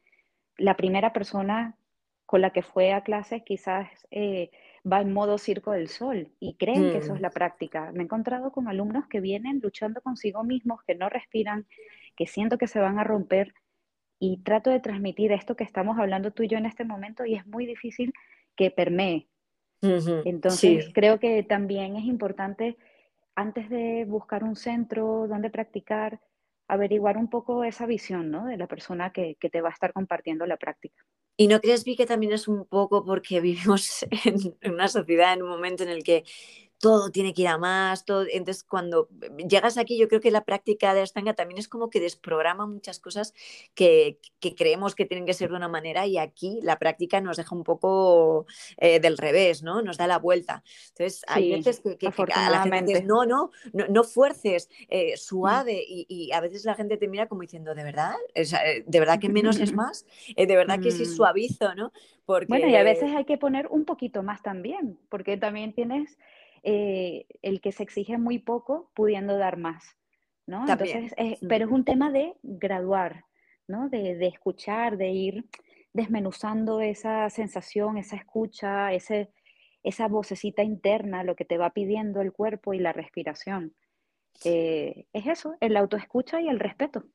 [0.58, 1.76] la primera persona
[2.26, 4.52] con la que fue a clases quizás eh,
[4.90, 7.24] va en modo circo del sol y creen que eso es mm.
[7.24, 7.92] la práctica.
[7.92, 11.68] Me he encontrado con alumnos que vienen luchando consigo mismos, que no respiran,
[12.16, 13.54] que siento que se van a romper
[14.20, 17.36] y trato de transmitir esto que estamos hablando tú y yo en este momento y
[17.36, 18.14] es muy difícil
[18.56, 19.28] que permee.
[19.82, 22.78] Entonces, creo que también es importante,
[23.34, 26.20] antes de buscar un centro donde practicar,
[26.68, 28.46] averiguar un poco esa visión ¿no?
[28.46, 31.04] de la persona que, que, te va a estar compartiendo la práctica.
[31.42, 34.06] ¿Y no crees, Vi, que también es un poco porque vivimos
[34.62, 36.24] en una sociedad, en un momento en el que
[36.82, 38.26] todo tiene que ir a más, todo.
[38.30, 39.08] Entonces, cuando
[39.48, 43.00] llegas aquí, yo creo que la práctica de Ashtanga también es como que desprograma muchas
[43.00, 43.34] cosas
[43.76, 44.18] que,
[44.58, 47.64] creemos que tienen que ser de una manera y aquí la práctica nos deja un
[47.64, 49.84] poco eh, del revés, ¿no?
[49.84, 50.64] Nos da la vuelta.
[50.90, 55.18] Entonces, hay veces que, que, a la gente dice, no, no, no, fuerces, eh, mm.
[55.18, 58.16] suave, y, a veces la gente te mira como diciendo, ¿de verdad?
[58.34, 60.08] Eh, ¿De verdad que menos es más?
[60.36, 61.16] ¿De verdad que sí mm.
[61.16, 61.94] suavizo, no?
[62.26, 62.48] Porque...
[62.48, 66.18] Bueno, y a veces hay que poner un poquito más también, porque también tienes
[66.64, 69.98] eh, el que se exige muy poco pudiendo dar más,
[70.46, 70.68] ¿no?
[70.68, 71.14] Entonces,
[71.48, 73.26] pero es un tema de graduar,
[73.68, 73.90] ¿no?
[73.90, 75.46] De, escuchar, de ir
[75.94, 79.32] desmenuzando esa sensación, esa escucha, ese,
[79.84, 83.76] esa vocecita interna, lo que te va pidiendo el cuerpo y la respiración.
[84.46, 87.06] Eh, es eso, el autoescucha y el respeto.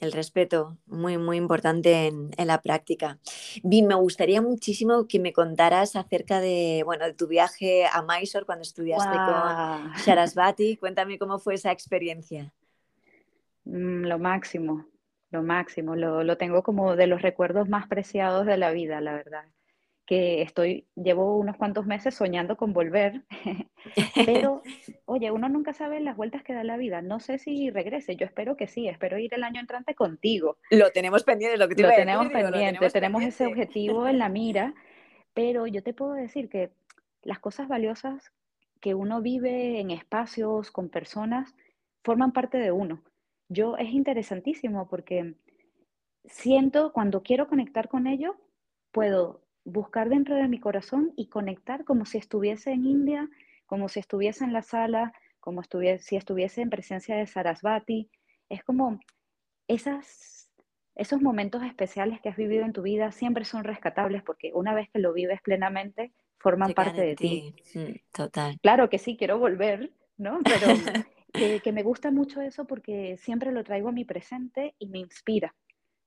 [0.00, 3.18] El respeto, muy, muy importante en, la práctica.
[3.62, 8.44] Bim, me gustaría muchísimo que me contaras acerca de, bueno, de tu viaje a Mysore
[8.44, 10.76] cuando estudiaste con Sharasvati.
[10.76, 12.52] Cuéntame cómo fue esa experiencia.
[13.64, 14.86] Mm, lo máximo,
[15.30, 15.96] lo máximo.
[15.96, 19.44] Lo, lo tengo como de los recuerdos más preciados de la vida, la verdad
[20.06, 23.22] que estoy, llevo unos cuantos meses soñando con volver,
[24.14, 24.62] pero
[25.06, 27.00] oye, uno nunca sabe las vueltas que da la vida.
[27.00, 30.58] No sé si regrese, yo espero que sí, espero ir el año entrante contigo.
[30.70, 34.74] Lo tenemos pendiente, lo que te lo tenemos pendiente, tenemos, ese objetivo en la mira,
[35.34, 36.70] pero yo te puedo decir que
[37.22, 38.32] las cosas valiosas
[38.80, 41.54] que uno vive en espacios con personas
[42.02, 43.02] forman parte de uno.
[43.48, 45.34] Yo es interesantísimo porque
[46.26, 48.36] siento cuando quiero conectar con ellos,
[48.92, 53.28] puedo buscar dentro de mi corazón y conectar como si estuviese en India,
[53.66, 58.10] como si estuviese en la sala, como estuviese, si estuviese en presencia de Sarasvati.
[58.48, 59.00] Es como
[59.68, 60.50] esas,
[60.94, 64.88] esos momentos especiales que has vivido en tu vida siempre son rescatables porque una vez
[64.90, 67.54] que lo vives plenamente, forman parte de ti.
[67.74, 68.58] Mm, total.
[68.60, 70.40] Claro que sí, quiero volver, ¿no?
[70.44, 70.68] Pero
[71.32, 74.98] que, que me gusta mucho eso porque siempre lo traigo a mi presente y me
[74.98, 75.54] inspira,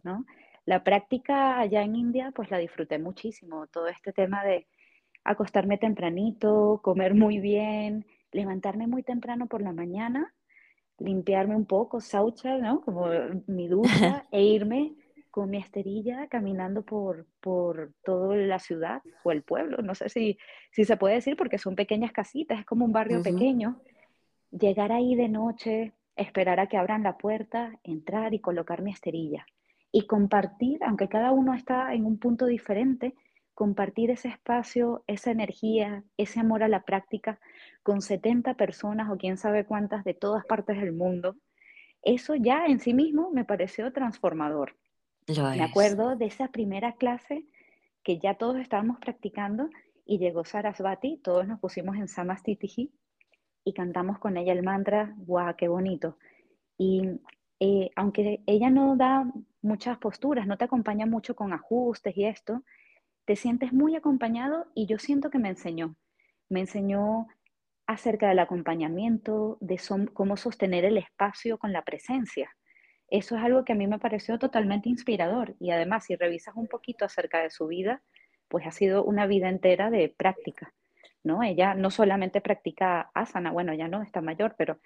[0.04, 0.26] ¿no?
[0.67, 3.67] La práctica allá en India, pues la disfruté muchísimo.
[3.67, 4.67] Todo este tema de
[5.23, 10.36] acostarme tempranito, comer muy bien, levantarme muy temprano por la mañana,
[10.99, 12.82] limpiarme un poco, saucha, ¿no?
[12.82, 13.08] Como
[13.47, 14.93] mi ducha, e irme
[15.32, 19.77] con mi esterilla caminando por, por toda la ciudad o el pueblo.
[19.77, 20.38] No sé si,
[20.71, 23.80] si se puede decir porque son pequeñas casitas, es como un barrio pequeño.
[24.51, 29.45] Llegar ahí de noche, esperar a que abran la puerta, entrar y colocar mi esterilla
[29.91, 33.15] y compartir, aunque cada uno está en un punto diferente,
[33.54, 37.39] compartir ese espacio, esa energía, ese amor a la práctica
[37.82, 41.36] con 70 personas o quién sabe cuántas de todas partes del mundo,
[42.04, 44.76] eso ya en sí mismo me pareció transformador.
[45.28, 47.45] me acuerdo de esa primera clase
[48.04, 49.69] que ya todos estábamos practicando
[50.06, 52.91] y llegó Sarasvati, todos nos pusimos en Samastitihi
[53.65, 56.17] y cantamos con ella el mantra, guau, qué bonito.
[56.78, 57.19] Y
[57.60, 59.30] eh, aunque ella no da
[59.67, 62.63] muchas posturas, no te acompaña mucho con ajustes y esto,
[63.25, 65.95] te sientes muy acompañado y yo siento que me enseñó.
[66.49, 67.27] Me enseñó
[67.86, 69.80] acerca del acompañamiento, de
[70.13, 72.49] cómo sostener el espacio con la presencia.
[73.10, 76.67] Eso es algo que a mí me pareció totalmente inspirador y además si revisas un
[76.67, 78.01] poquito acerca de su vida,
[78.49, 80.73] pues ha sido una vida entera de práctica,
[81.23, 81.43] ¿no?
[81.43, 84.80] Ella no solamente practica asana, bueno, ya no está mayor, pero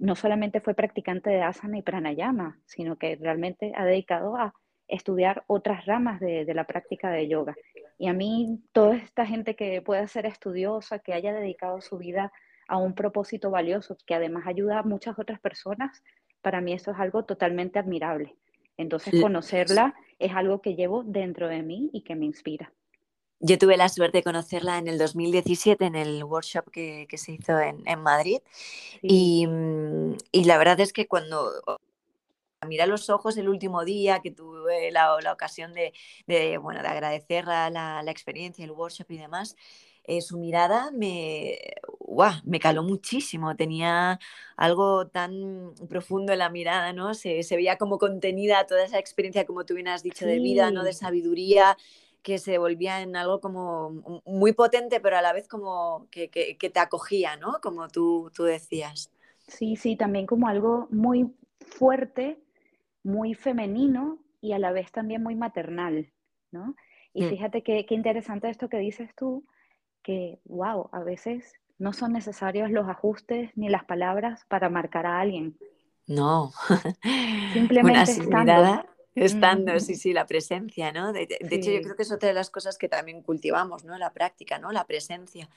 [0.00, 4.54] no solamente fue practicante de asana y pranayama, sino que realmente ha dedicado a
[4.88, 7.54] estudiar otras ramas de, la práctica de yoga.
[7.98, 12.32] Y a mí, toda esta gente que pueda ser estudiosa, que haya dedicado su vida
[12.66, 16.02] a un propósito valioso, que además ayuda a muchas otras personas,
[16.40, 18.36] para mí eso es algo totalmente admirable.
[18.78, 22.72] Entonces, conocerla es algo que llevo dentro de mí y que me inspira.
[23.40, 27.58] Yo tuve la suerte de conocerla en el 2017 en el workshop que, se hizo
[27.58, 28.38] en, Madrid
[29.02, 31.50] mm, y, la verdad es que cuando
[32.68, 35.92] mira los ojos el último día que tuve la, ocasión de,
[36.58, 39.56] bueno, de agradecer la, la, experiencia, el workshop y demás,
[40.04, 41.58] eh, su mirada me,
[42.44, 44.18] me caló muchísimo, tenía
[44.56, 47.14] algo tan profundo en la mirada, ¿no?
[47.14, 50.84] Se, veía como contenida toda esa experiencia, como tú bien has dicho, de vida, ¿no?
[50.84, 51.76] De sabiduría,
[52.22, 56.80] que se volvía en algo como muy potente, pero a la vez como que, te
[56.80, 57.60] acogía, ¿no?
[57.62, 59.10] Como tú, tú decías.
[59.46, 62.38] Sí, sí, también como algo muy fuerte,
[63.02, 66.10] muy femenino, y a la vez también muy maternal,
[66.50, 66.74] ¿no?
[67.12, 67.28] Y mm.
[67.28, 69.44] fíjate qué interesante esto que dices tú,
[70.02, 75.20] que, wow, a veces no son necesarios los ajustes ni las palabras para marcar a
[75.20, 75.56] alguien.
[76.06, 76.52] No,
[77.52, 78.84] simplemente estando.
[79.24, 81.12] Estando, sí, sí, la presencia, ¿no?
[81.12, 83.98] De, hecho, yo creo que es otra de las cosas que también cultivamos, ¿no?
[83.98, 84.72] La práctica, ¿no?
[84.72, 85.48] La presencia.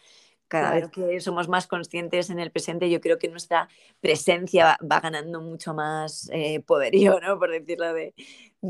[0.49, 3.69] Cada vez que somos más conscientes en el presente, yo creo que nuestra
[4.01, 7.39] presencia va, ganando mucho más eh, poderío, ¿no?
[7.39, 8.13] Por decirlo de,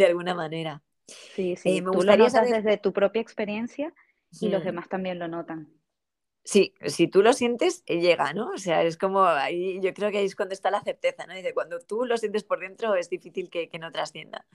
[0.06, 0.84] alguna manera.
[1.08, 1.78] Sí, sí.
[1.78, 3.94] Eh, me Tú gustaría lo notas desde tu propia experiencia
[4.40, 5.70] y los demás también lo notan.
[6.46, 8.50] Sí, si tú lo sientes, eh, llega, ¿no?
[8.50, 11.34] O sea, es como ahí, yo creo que ahí es cuando está la certeza, ¿no?
[11.34, 14.46] Dice, cuando tú lo sientes por dentro es difícil que, no trascienda.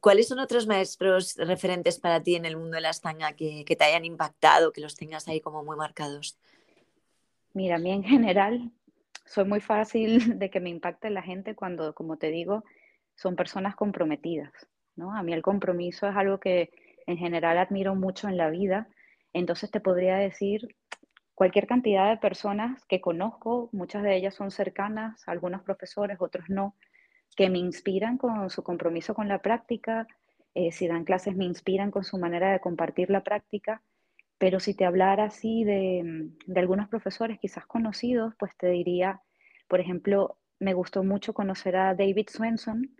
[0.00, 3.84] ¿Cuáles son otros maestros referentes para ti en el mundo de la estaña que, te
[3.84, 6.38] hayan impactado, que los tengas ahí como muy marcados?
[7.52, 8.70] Mira, a mí en general
[9.26, 12.64] soy muy fácil de que me impacte la gente cuando, como te digo,
[13.16, 14.52] son personas comprometidas,
[14.96, 15.14] ¿no?
[15.14, 16.70] A mí el compromiso es algo que
[17.06, 18.88] en general admiro mucho en la vida
[19.34, 20.74] entonces te podría decir
[21.34, 26.76] cualquier cantidad de personas que conozco, muchas de ellas son cercanas, algunos profesores, otros no,
[27.36, 30.06] que me inspiran con su compromiso con la práctica.
[30.54, 33.82] Eh, si dan clases, me inspiran con su manera de compartir la práctica.
[34.38, 39.20] Pero si te hablara así de, de algunos profesores quizás conocidos, pues te diría,
[39.68, 42.94] por ejemplo, me gustó mucho conocer a David Swenson.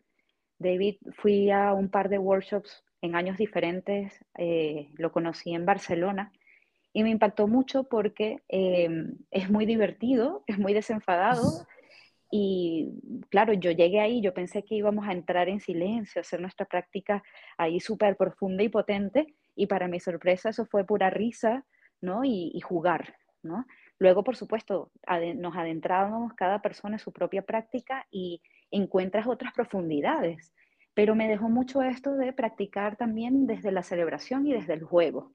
[0.58, 6.32] David, fui a un par de workshops en años diferentes, eh, lo conocí en Barcelona
[6.92, 8.88] y me impactó mucho porque eh,
[9.30, 11.42] es muy divertido, es muy desenfadado
[12.30, 12.88] y
[13.28, 17.22] claro, yo llegué ahí, yo pensé que íbamos a entrar en silencio, hacer nuestra práctica
[17.58, 21.64] ahí súper profunda y potente y para mi sorpresa eso fue pura risa,
[22.00, 22.24] ¿no?
[22.24, 23.66] Y, jugar, ¿no?
[23.98, 24.90] Luego, por supuesto,
[25.36, 28.42] nos adentrábamos cada persona en su propia práctica y
[28.74, 30.52] encuentras otras profundidades
[30.94, 35.32] pero me dejó mucho esto de practicar también desde la celebración y desde el juego,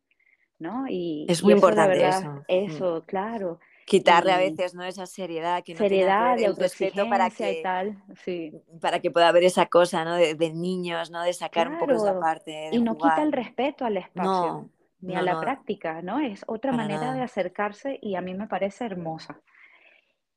[0.57, 0.85] ¿no?
[0.87, 2.31] Y, es muy importante eso.
[2.31, 2.43] Mm.
[2.47, 3.59] Eso, claro.
[3.85, 4.83] Quitarle a veces, ¿no?
[4.83, 8.53] Esa seriedad que no seriedad y respeto para que, y tal, sí.
[8.79, 10.15] Para que pueda haber esa cosa, ¿no?
[10.15, 11.23] De, niños, ¿no?
[11.23, 12.69] De sacar un poco esa parte.
[12.71, 14.69] y no quita el respeto al espacio.
[15.01, 16.19] ni a la práctica, ¿no?
[16.19, 19.41] Es otra manera de acercarse y a mí me parece hermosa.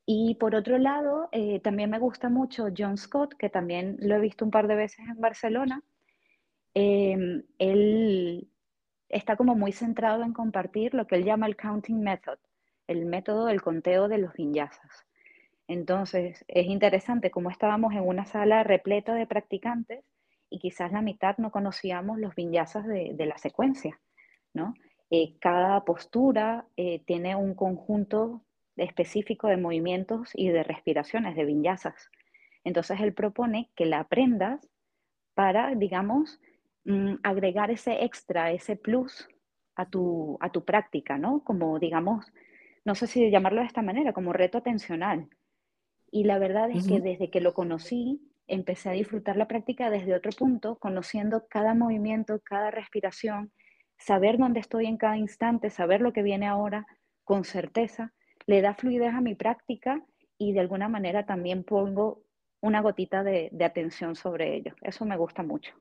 [0.05, 4.21] Y por otro lado, eh, también me gusta mucho John Scott, que también lo he
[4.21, 5.83] visto un par de veces en Barcelona.
[6.75, 8.49] Em, él
[9.09, 12.39] está como muy centrado en compartir lo que él llama el counting method,
[12.89, 15.07] el método del conteo de los vinyasas.
[15.69, 20.05] Entonces, es interesante cómo estábamos en una sala repleta de practicantes
[20.51, 23.99] y quizás la mitad no conocíamos los vinyasas de, la secuencia,
[24.53, 24.75] ¿no?
[25.11, 28.43] Eh, cada postura eh, tiene un conjunto
[28.77, 32.11] específico de movimientos y de respiraciones, de vinyasas.
[32.65, 34.69] Entonces él propone que la aprendas
[35.35, 36.41] para, digamos,
[36.85, 39.29] mm, agregar ese extra, ese plus
[39.77, 41.43] a tu, a tu práctica, ¿no?
[41.45, 42.33] Como, digamos,
[42.85, 45.29] no sé si llamarlo de esta manera, como reto atencional.
[46.11, 50.15] Y la verdad es que desde que lo conocí, empecé a disfrutar la práctica desde
[50.15, 53.53] otro punto, conociendo cada movimiento, cada respiración,
[53.97, 56.87] saber dónde estoy en cada instante, saber lo que viene ahora
[57.25, 58.13] con certeza
[58.53, 60.05] le da fluidez a mi práctica
[60.37, 62.23] y de alguna manera también pongo
[62.61, 64.75] una gotita de, atención sobre ello.
[64.83, 65.73] Eso me gusta mucho.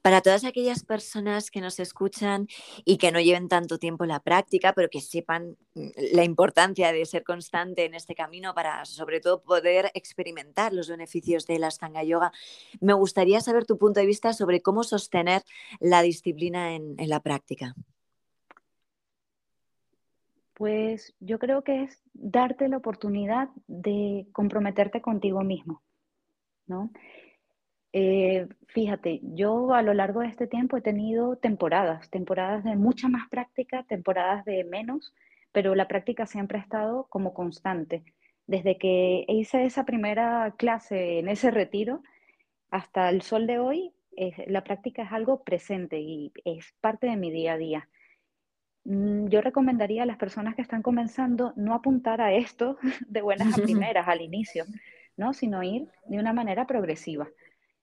[0.00, 2.48] Para todas aquellas personas que nos escuchan
[2.86, 6.92] y que no lleven tanto tiempo en la práctica, pero que sepan mm, la importancia
[6.92, 11.66] de ser constante en este camino para, sobre todo, poder experimentar los beneficios de la
[11.66, 12.32] Astanga Yoga,
[12.80, 15.42] me gustaría saber tu punto de vista sobre cómo sostener
[15.78, 17.74] la disciplina en la práctica.
[20.60, 25.80] Pues yo creo que es darte la oportunidad de comprometerte contigo mismo,
[26.66, 26.90] ¿no?
[27.94, 33.08] Eh, fíjate, yo a lo largo de este tiempo he tenido temporadas, temporadas de mucha
[33.08, 35.14] más práctica, temporadas de menos,
[35.50, 38.04] pero la práctica siempre ha estado como constante.
[38.46, 42.02] Desde que hice esa primera clase en ese retiro
[42.70, 43.94] hasta el sol de hoy,
[44.46, 47.88] la práctica es algo presente y es parte de mi día a día.
[48.84, 52.78] Mm, yo recomendaría a las personas que están comenzando no apuntar a esto
[53.08, 54.64] de buenas a primeras al inicio,
[55.16, 55.32] ¿no?
[55.32, 57.28] sino ir de una manera progresiva.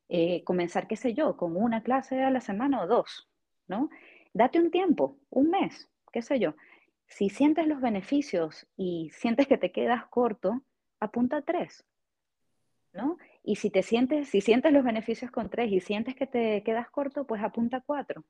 [0.09, 3.29] Eh, comenzar, qué sé yo, con una clase a la semana o dos,
[3.67, 3.89] ¿no?
[4.33, 6.55] Date un tiempo, un mes, qué sé yo.
[7.07, 10.61] Si sientes los beneficios y sientes que te quedas corto,
[11.01, 11.85] apunta a tres,
[12.93, 13.17] ¿no?
[13.43, 16.89] Y si te sientes, si sientes los beneficios con tres y sientes que te quedas
[16.89, 18.23] corto, pues apunta a cuatro.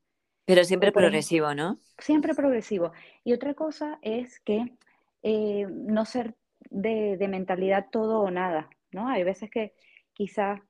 [0.48, 1.78] Pero siempre progresivo, ¿no?
[2.00, 2.93] Siempre progresivo.
[3.26, 4.78] Y otra cosa es que
[5.22, 6.36] eh, no ser
[6.70, 9.10] de, mentalidad todo o nada, ¿no?
[9.10, 9.74] Hay veces que
[10.14, 10.64] quizá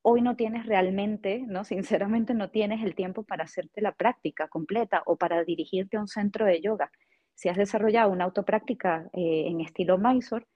[0.00, 1.62] hoy no tienes realmente, ¿no?
[1.64, 6.08] Sinceramente no tienes el tiempo para hacerte la práctica completa o para dirigirte a un
[6.08, 6.90] centro de yoga.
[7.34, 10.46] Si has desarrollado una autopráctica eh, en estilo Mysore,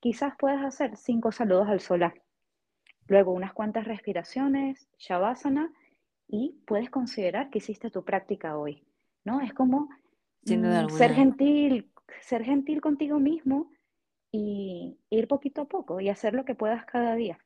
[0.00, 2.14] quizás puedas hacer cinco saludos al solar.
[3.08, 5.70] Luego unas cuantas respiraciones, Shavasana,
[6.32, 8.82] y puedes considerar que hiciste tu práctica hoy,
[9.22, 9.42] ¿no?
[9.42, 9.90] Es como
[10.46, 13.70] mm, ser gentil, ser gentil contigo mismo
[14.32, 17.38] y ir poquito a poco y hacer lo que puedas cada día.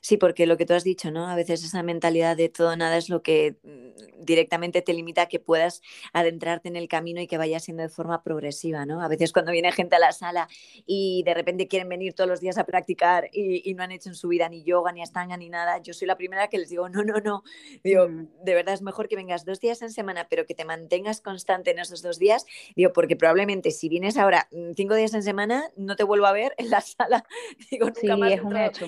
[0.00, 1.28] Sí, porque lo que tú has dicho, ¿no?
[1.28, 5.26] A veces esa mentalidad de todo nada es lo que mm, directamente te limita a
[5.26, 9.02] que puedas adentrarte en el camino y que vaya siendo de forma progresiva, ¿no?
[9.02, 10.48] A veces cuando viene gente a la sala
[10.86, 14.14] y de repente quieren venir todos los días a practicar y, no han hecho en
[14.14, 16.88] su vida ni yoga, ni astanga, ni nada, yo soy la primera que les digo,
[16.88, 17.42] no, no, no.
[17.84, 18.28] Digo, mm.
[18.42, 21.70] de verdad es mejor que vengas dos días en semana, pero que te mantengas constante
[21.70, 22.46] en esos dos días.
[22.74, 26.32] Digo, porque probablemente si vienes ahora mm, cinco días en semana, no te vuelvo a
[26.32, 27.24] ver en la sala.
[27.70, 28.86] Digo, nunca sí, más es un hecho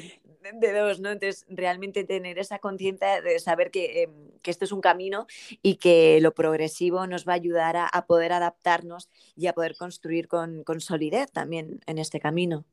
[0.55, 1.11] de dos, ¿no?
[1.11, 4.11] Entonces, realmente tener esa conciencia de saber que, em,
[4.43, 5.26] que, esto es un camino
[5.62, 10.28] y que lo progresivo nos va a ayudar a, poder adaptarnos y a poder construir
[10.28, 12.64] con, con, solidez también en este camino.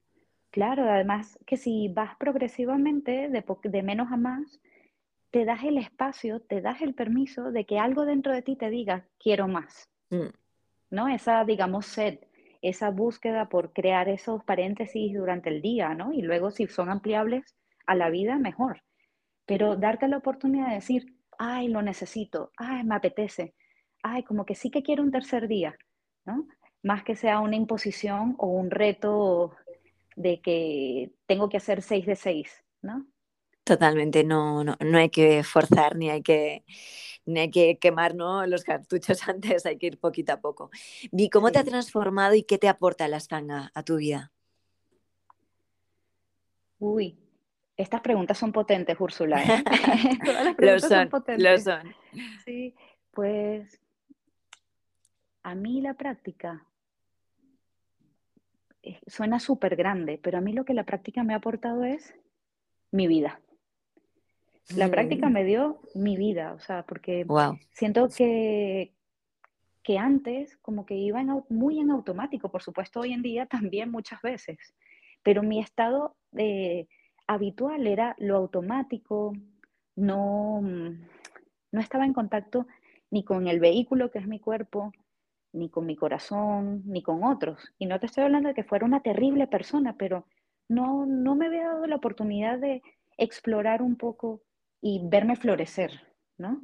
[0.52, 4.60] Claro, además que si vas progresivamente de, de menos a más,
[5.32, 8.70] te das el espacio, te das el permiso de que algo dentro de ti te
[8.70, 9.88] diga, quiero más.
[10.10, 10.30] Mm.
[10.90, 11.08] ¿No?
[11.08, 12.20] Esa, digamos, sed
[12.62, 16.14] esa búsqueda por crear esos paréntesis durante el día, ¿no?
[16.14, 17.56] Y luego si son ampliables
[17.86, 18.84] a la vida, mejor.
[19.46, 23.56] Pero darte la oportunidad de decir, ay, lo necesito, ay, me apetece,
[24.04, 25.76] ay, como que sí que quiero un tercer día,
[26.26, 26.48] ¿no?
[26.84, 29.56] Más que sea una imposición o un reto
[30.16, 33.06] de que tengo que hacer seis de seis, ¿no?
[33.70, 36.66] Totalmente, no, no, no hay que forzar ni hay que,
[37.28, 40.72] ni hay que quemar los cartuchos antes, hay que ir poquito a poco.
[41.12, 44.32] Vi, ¿cómo te ha transformado y qué te aporta la estanga a tu vida?
[46.80, 47.16] Uy,
[47.78, 49.44] estas preguntas son potentes, Úrsula.
[49.44, 49.64] ¿eh?
[50.26, 51.44] Todas las preguntas son, potentes.
[51.44, 51.96] Lo son.
[52.44, 52.74] Sí,
[53.12, 53.80] pues
[55.44, 56.66] a mí la práctica
[59.06, 62.16] suena súper grande, pero a mí lo que la práctica me ha aportado es
[62.90, 63.40] mi vida.
[64.76, 65.34] La práctica mm.
[65.34, 67.26] me dio mi vida, o sea, porque
[67.72, 68.94] siento que,
[69.84, 74.22] que antes como que iba muy en automático, por supuesto hoy en día también muchas
[74.22, 74.58] veces,
[75.24, 76.16] pero mi estado
[77.28, 79.34] habitual era lo automático,
[79.96, 82.68] no, no estaba en contacto
[83.12, 84.92] ni con el vehículo que es mi cuerpo,
[85.52, 87.74] ni con mi corazón, ni con otros.
[87.80, 90.26] Y no te estoy hablando de que fuera una terrible persona, pero
[90.68, 92.84] no, no me había dado la oportunidad de
[93.18, 94.42] explorar un poco
[94.82, 96.02] y verme florecer,
[96.38, 96.62] ¿no?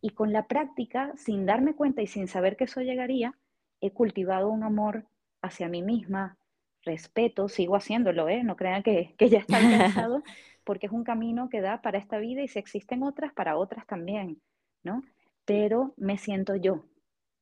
[0.00, 3.34] Y con la práctica, sin darme cuenta y sin saber que eso llegaría,
[3.80, 5.06] he cultivado un amor
[5.42, 6.36] hacia mí misma,
[6.82, 8.42] respeto, sigo haciéndolo, ¿eh?
[8.44, 10.22] No crean que, que ya está alcanzado,
[10.64, 13.86] porque es un camino que da para esta vida y si existen otras, para otras
[13.86, 14.40] también,
[14.82, 15.02] ¿no?
[15.44, 16.84] Pero me siento yo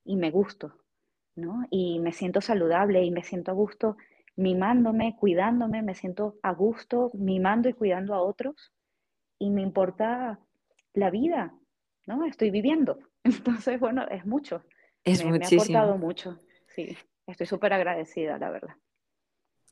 [0.05, 0.75] y me gusto,
[1.35, 1.65] ¿no?
[1.71, 3.97] Y me siento saludable y me siento a gusto
[4.37, 8.73] mimándome, cuidándome, me siento a gusto mimando y cuidando a otros
[9.45, 10.41] y me importa
[10.95, 11.55] la vida,
[12.07, 12.25] ¿no?
[12.25, 12.99] Estoy viviendo.
[13.25, 14.65] Entonces, bueno, es mucho.
[15.05, 15.65] Es me, muchísimo.
[15.69, 16.97] Me ha aportado mucho, sí.
[17.27, 18.75] Estoy súper agradecida, la verdad.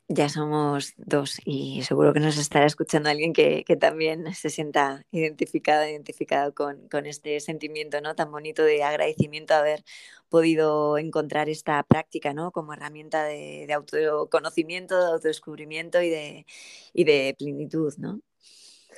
[0.09, 5.05] Ya somos dos y seguro que nos estará escuchando alguien que, que también se sienta
[5.11, 8.15] identificada, identificado con, con, este sentimiento ¿no?
[8.15, 9.85] tan bonito de agradecimiento haber
[10.29, 12.51] podido encontrar esta práctica ¿no?
[12.51, 16.47] como herramienta de, de autoconocimiento, de autodescubrimiento y de,
[16.93, 17.95] y de plenitud.
[17.97, 18.21] ¿no?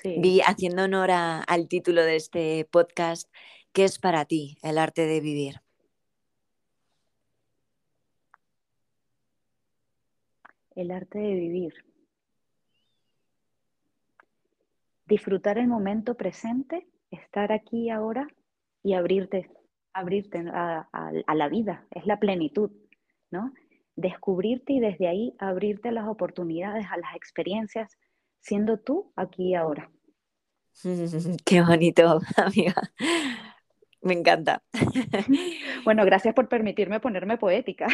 [0.02, 3.30] Vi, haciendo honor al título de este podcast,
[3.72, 5.60] ¿qué es para ti el arte de vivir?
[10.74, 11.74] El arte de vivir.
[15.06, 18.26] Disfrutar el momento presente, estar aquí ahora
[18.82, 19.50] y abrirte,
[19.92, 22.70] abrirte a, a la vida, es la plenitud,
[23.30, 23.52] ¿no?
[23.96, 27.96] Descubrirte y desde ahí abrirte a las oportunidades, a las experiencias,
[28.44, 29.90] siendo tú aquí y ahora.
[31.44, 32.74] Qué bonito, amiga.
[34.02, 34.62] Me encanta.
[35.84, 37.86] Bueno, gracias por permitirme ponerme poética.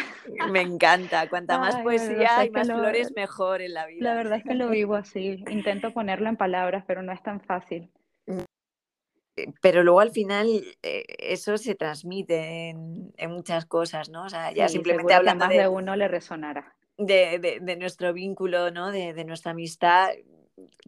[0.49, 1.27] Me encanta.
[1.27, 4.01] Cuanta más poesía y más flores, mejor en la vida.
[4.01, 5.43] La verdad es que lo vivo así.
[5.49, 7.91] Intento ponerlo en palabras, pero no es tan fácil.
[8.27, 10.47] Eh, pero luego al final
[10.81, 14.23] eh, eso se transmite en, muchas cosas, ¿no?
[14.23, 16.73] O sea, ya simplemente hablando más de, uno le resonará.
[16.97, 18.89] De, nuestro vínculo, ¿no?
[18.91, 20.11] de nuestra amistad,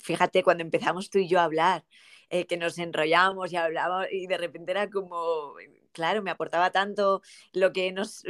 [0.01, 1.84] fíjate, cuando empezamos tú y yo a hablar,
[2.30, 5.53] eh, que nos enrollábamos y hablábamos y de repente era como,
[5.91, 7.21] claro, me aportaba tanto
[7.53, 8.24] lo que nos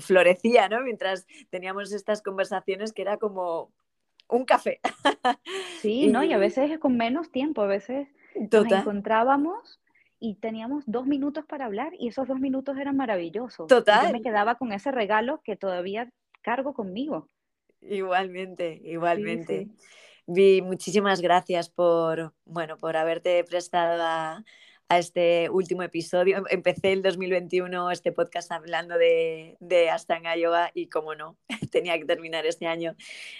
[0.00, 0.80] florecía, ¿no?
[0.82, 3.72] Mientras teníamos estas conversaciones que era como,
[4.28, 4.80] un café.
[5.80, 6.24] Sí, ¿no?
[6.24, 9.80] Y a veces es con menos tiempo, a veces nos encontrábamos
[10.18, 13.66] y teníamos dos minutos para hablar y esos dos minutos eran maravillosos.
[13.66, 14.06] Total.
[14.06, 16.10] yo me quedaba con ese regalo que todavía
[16.40, 17.28] cargo conmigo.
[17.82, 19.68] Igualmente, igualmente.
[20.26, 24.44] Vi, muchísimas gracias por, bueno, por haberte prestado a,
[24.88, 26.38] a este último episodio.
[26.38, 31.36] Em, empecé el 2021 este podcast hablando de, de Astanga Yoga y como no,
[31.70, 32.96] tenía que terminar este año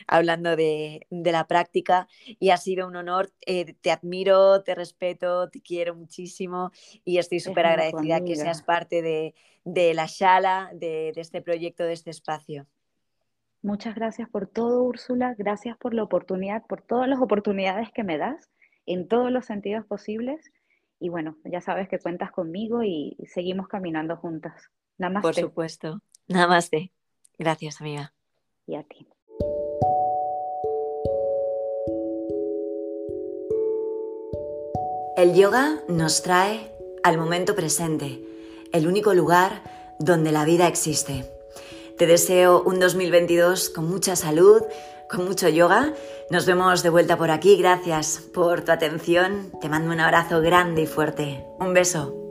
[0.06, 3.32] hablando de, de la práctica y ha sido un honor.
[3.46, 6.70] Eh, te admiro, te respeto, te quiero muchísimo
[7.04, 11.84] y estoy súper agradecida que seas parte de, de la Shala, de, de este proyecto,
[11.84, 12.66] de este espacio.
[13.64, 15.34] Muchas gracias por todo, Úrsula.
[15.38, 18.50] Gracias por la oportunidad, por todas las oportunidades que me das
[18.84, 20.52] en todos los sentidos posibles
[21.00, 24.68] y bueno, ya sabes que cuentas conmigo y seguimos caminando juntas.
[24.98, 25.26] Namaste.
[25.26, 26.02] Por supuesto.
[26.28, 26.92] Namaste.
[27.38, 28.12] Gracias, amiga.
[28.66, 29.08] Y a ti.
[35.16, 36.70] El yoga nos trae
[37.02, 38.22] al momento presente,
[38.74, 39.62] el único lugar
[39.98, 41.33] donde la vida existe.
[41.98, 44.62] Te deseo un 2022 con mucha salud,
[45.08, 45.94] con mucho yoga.
[46.28, 47.56] Nos vemos de vuelta por aquí.
[47.56, 49.52] Gracias por tu atención.
[49.60, 51.44] Te mando un abrazo grande y fuerte.
[51.60, 52.23] Un beso.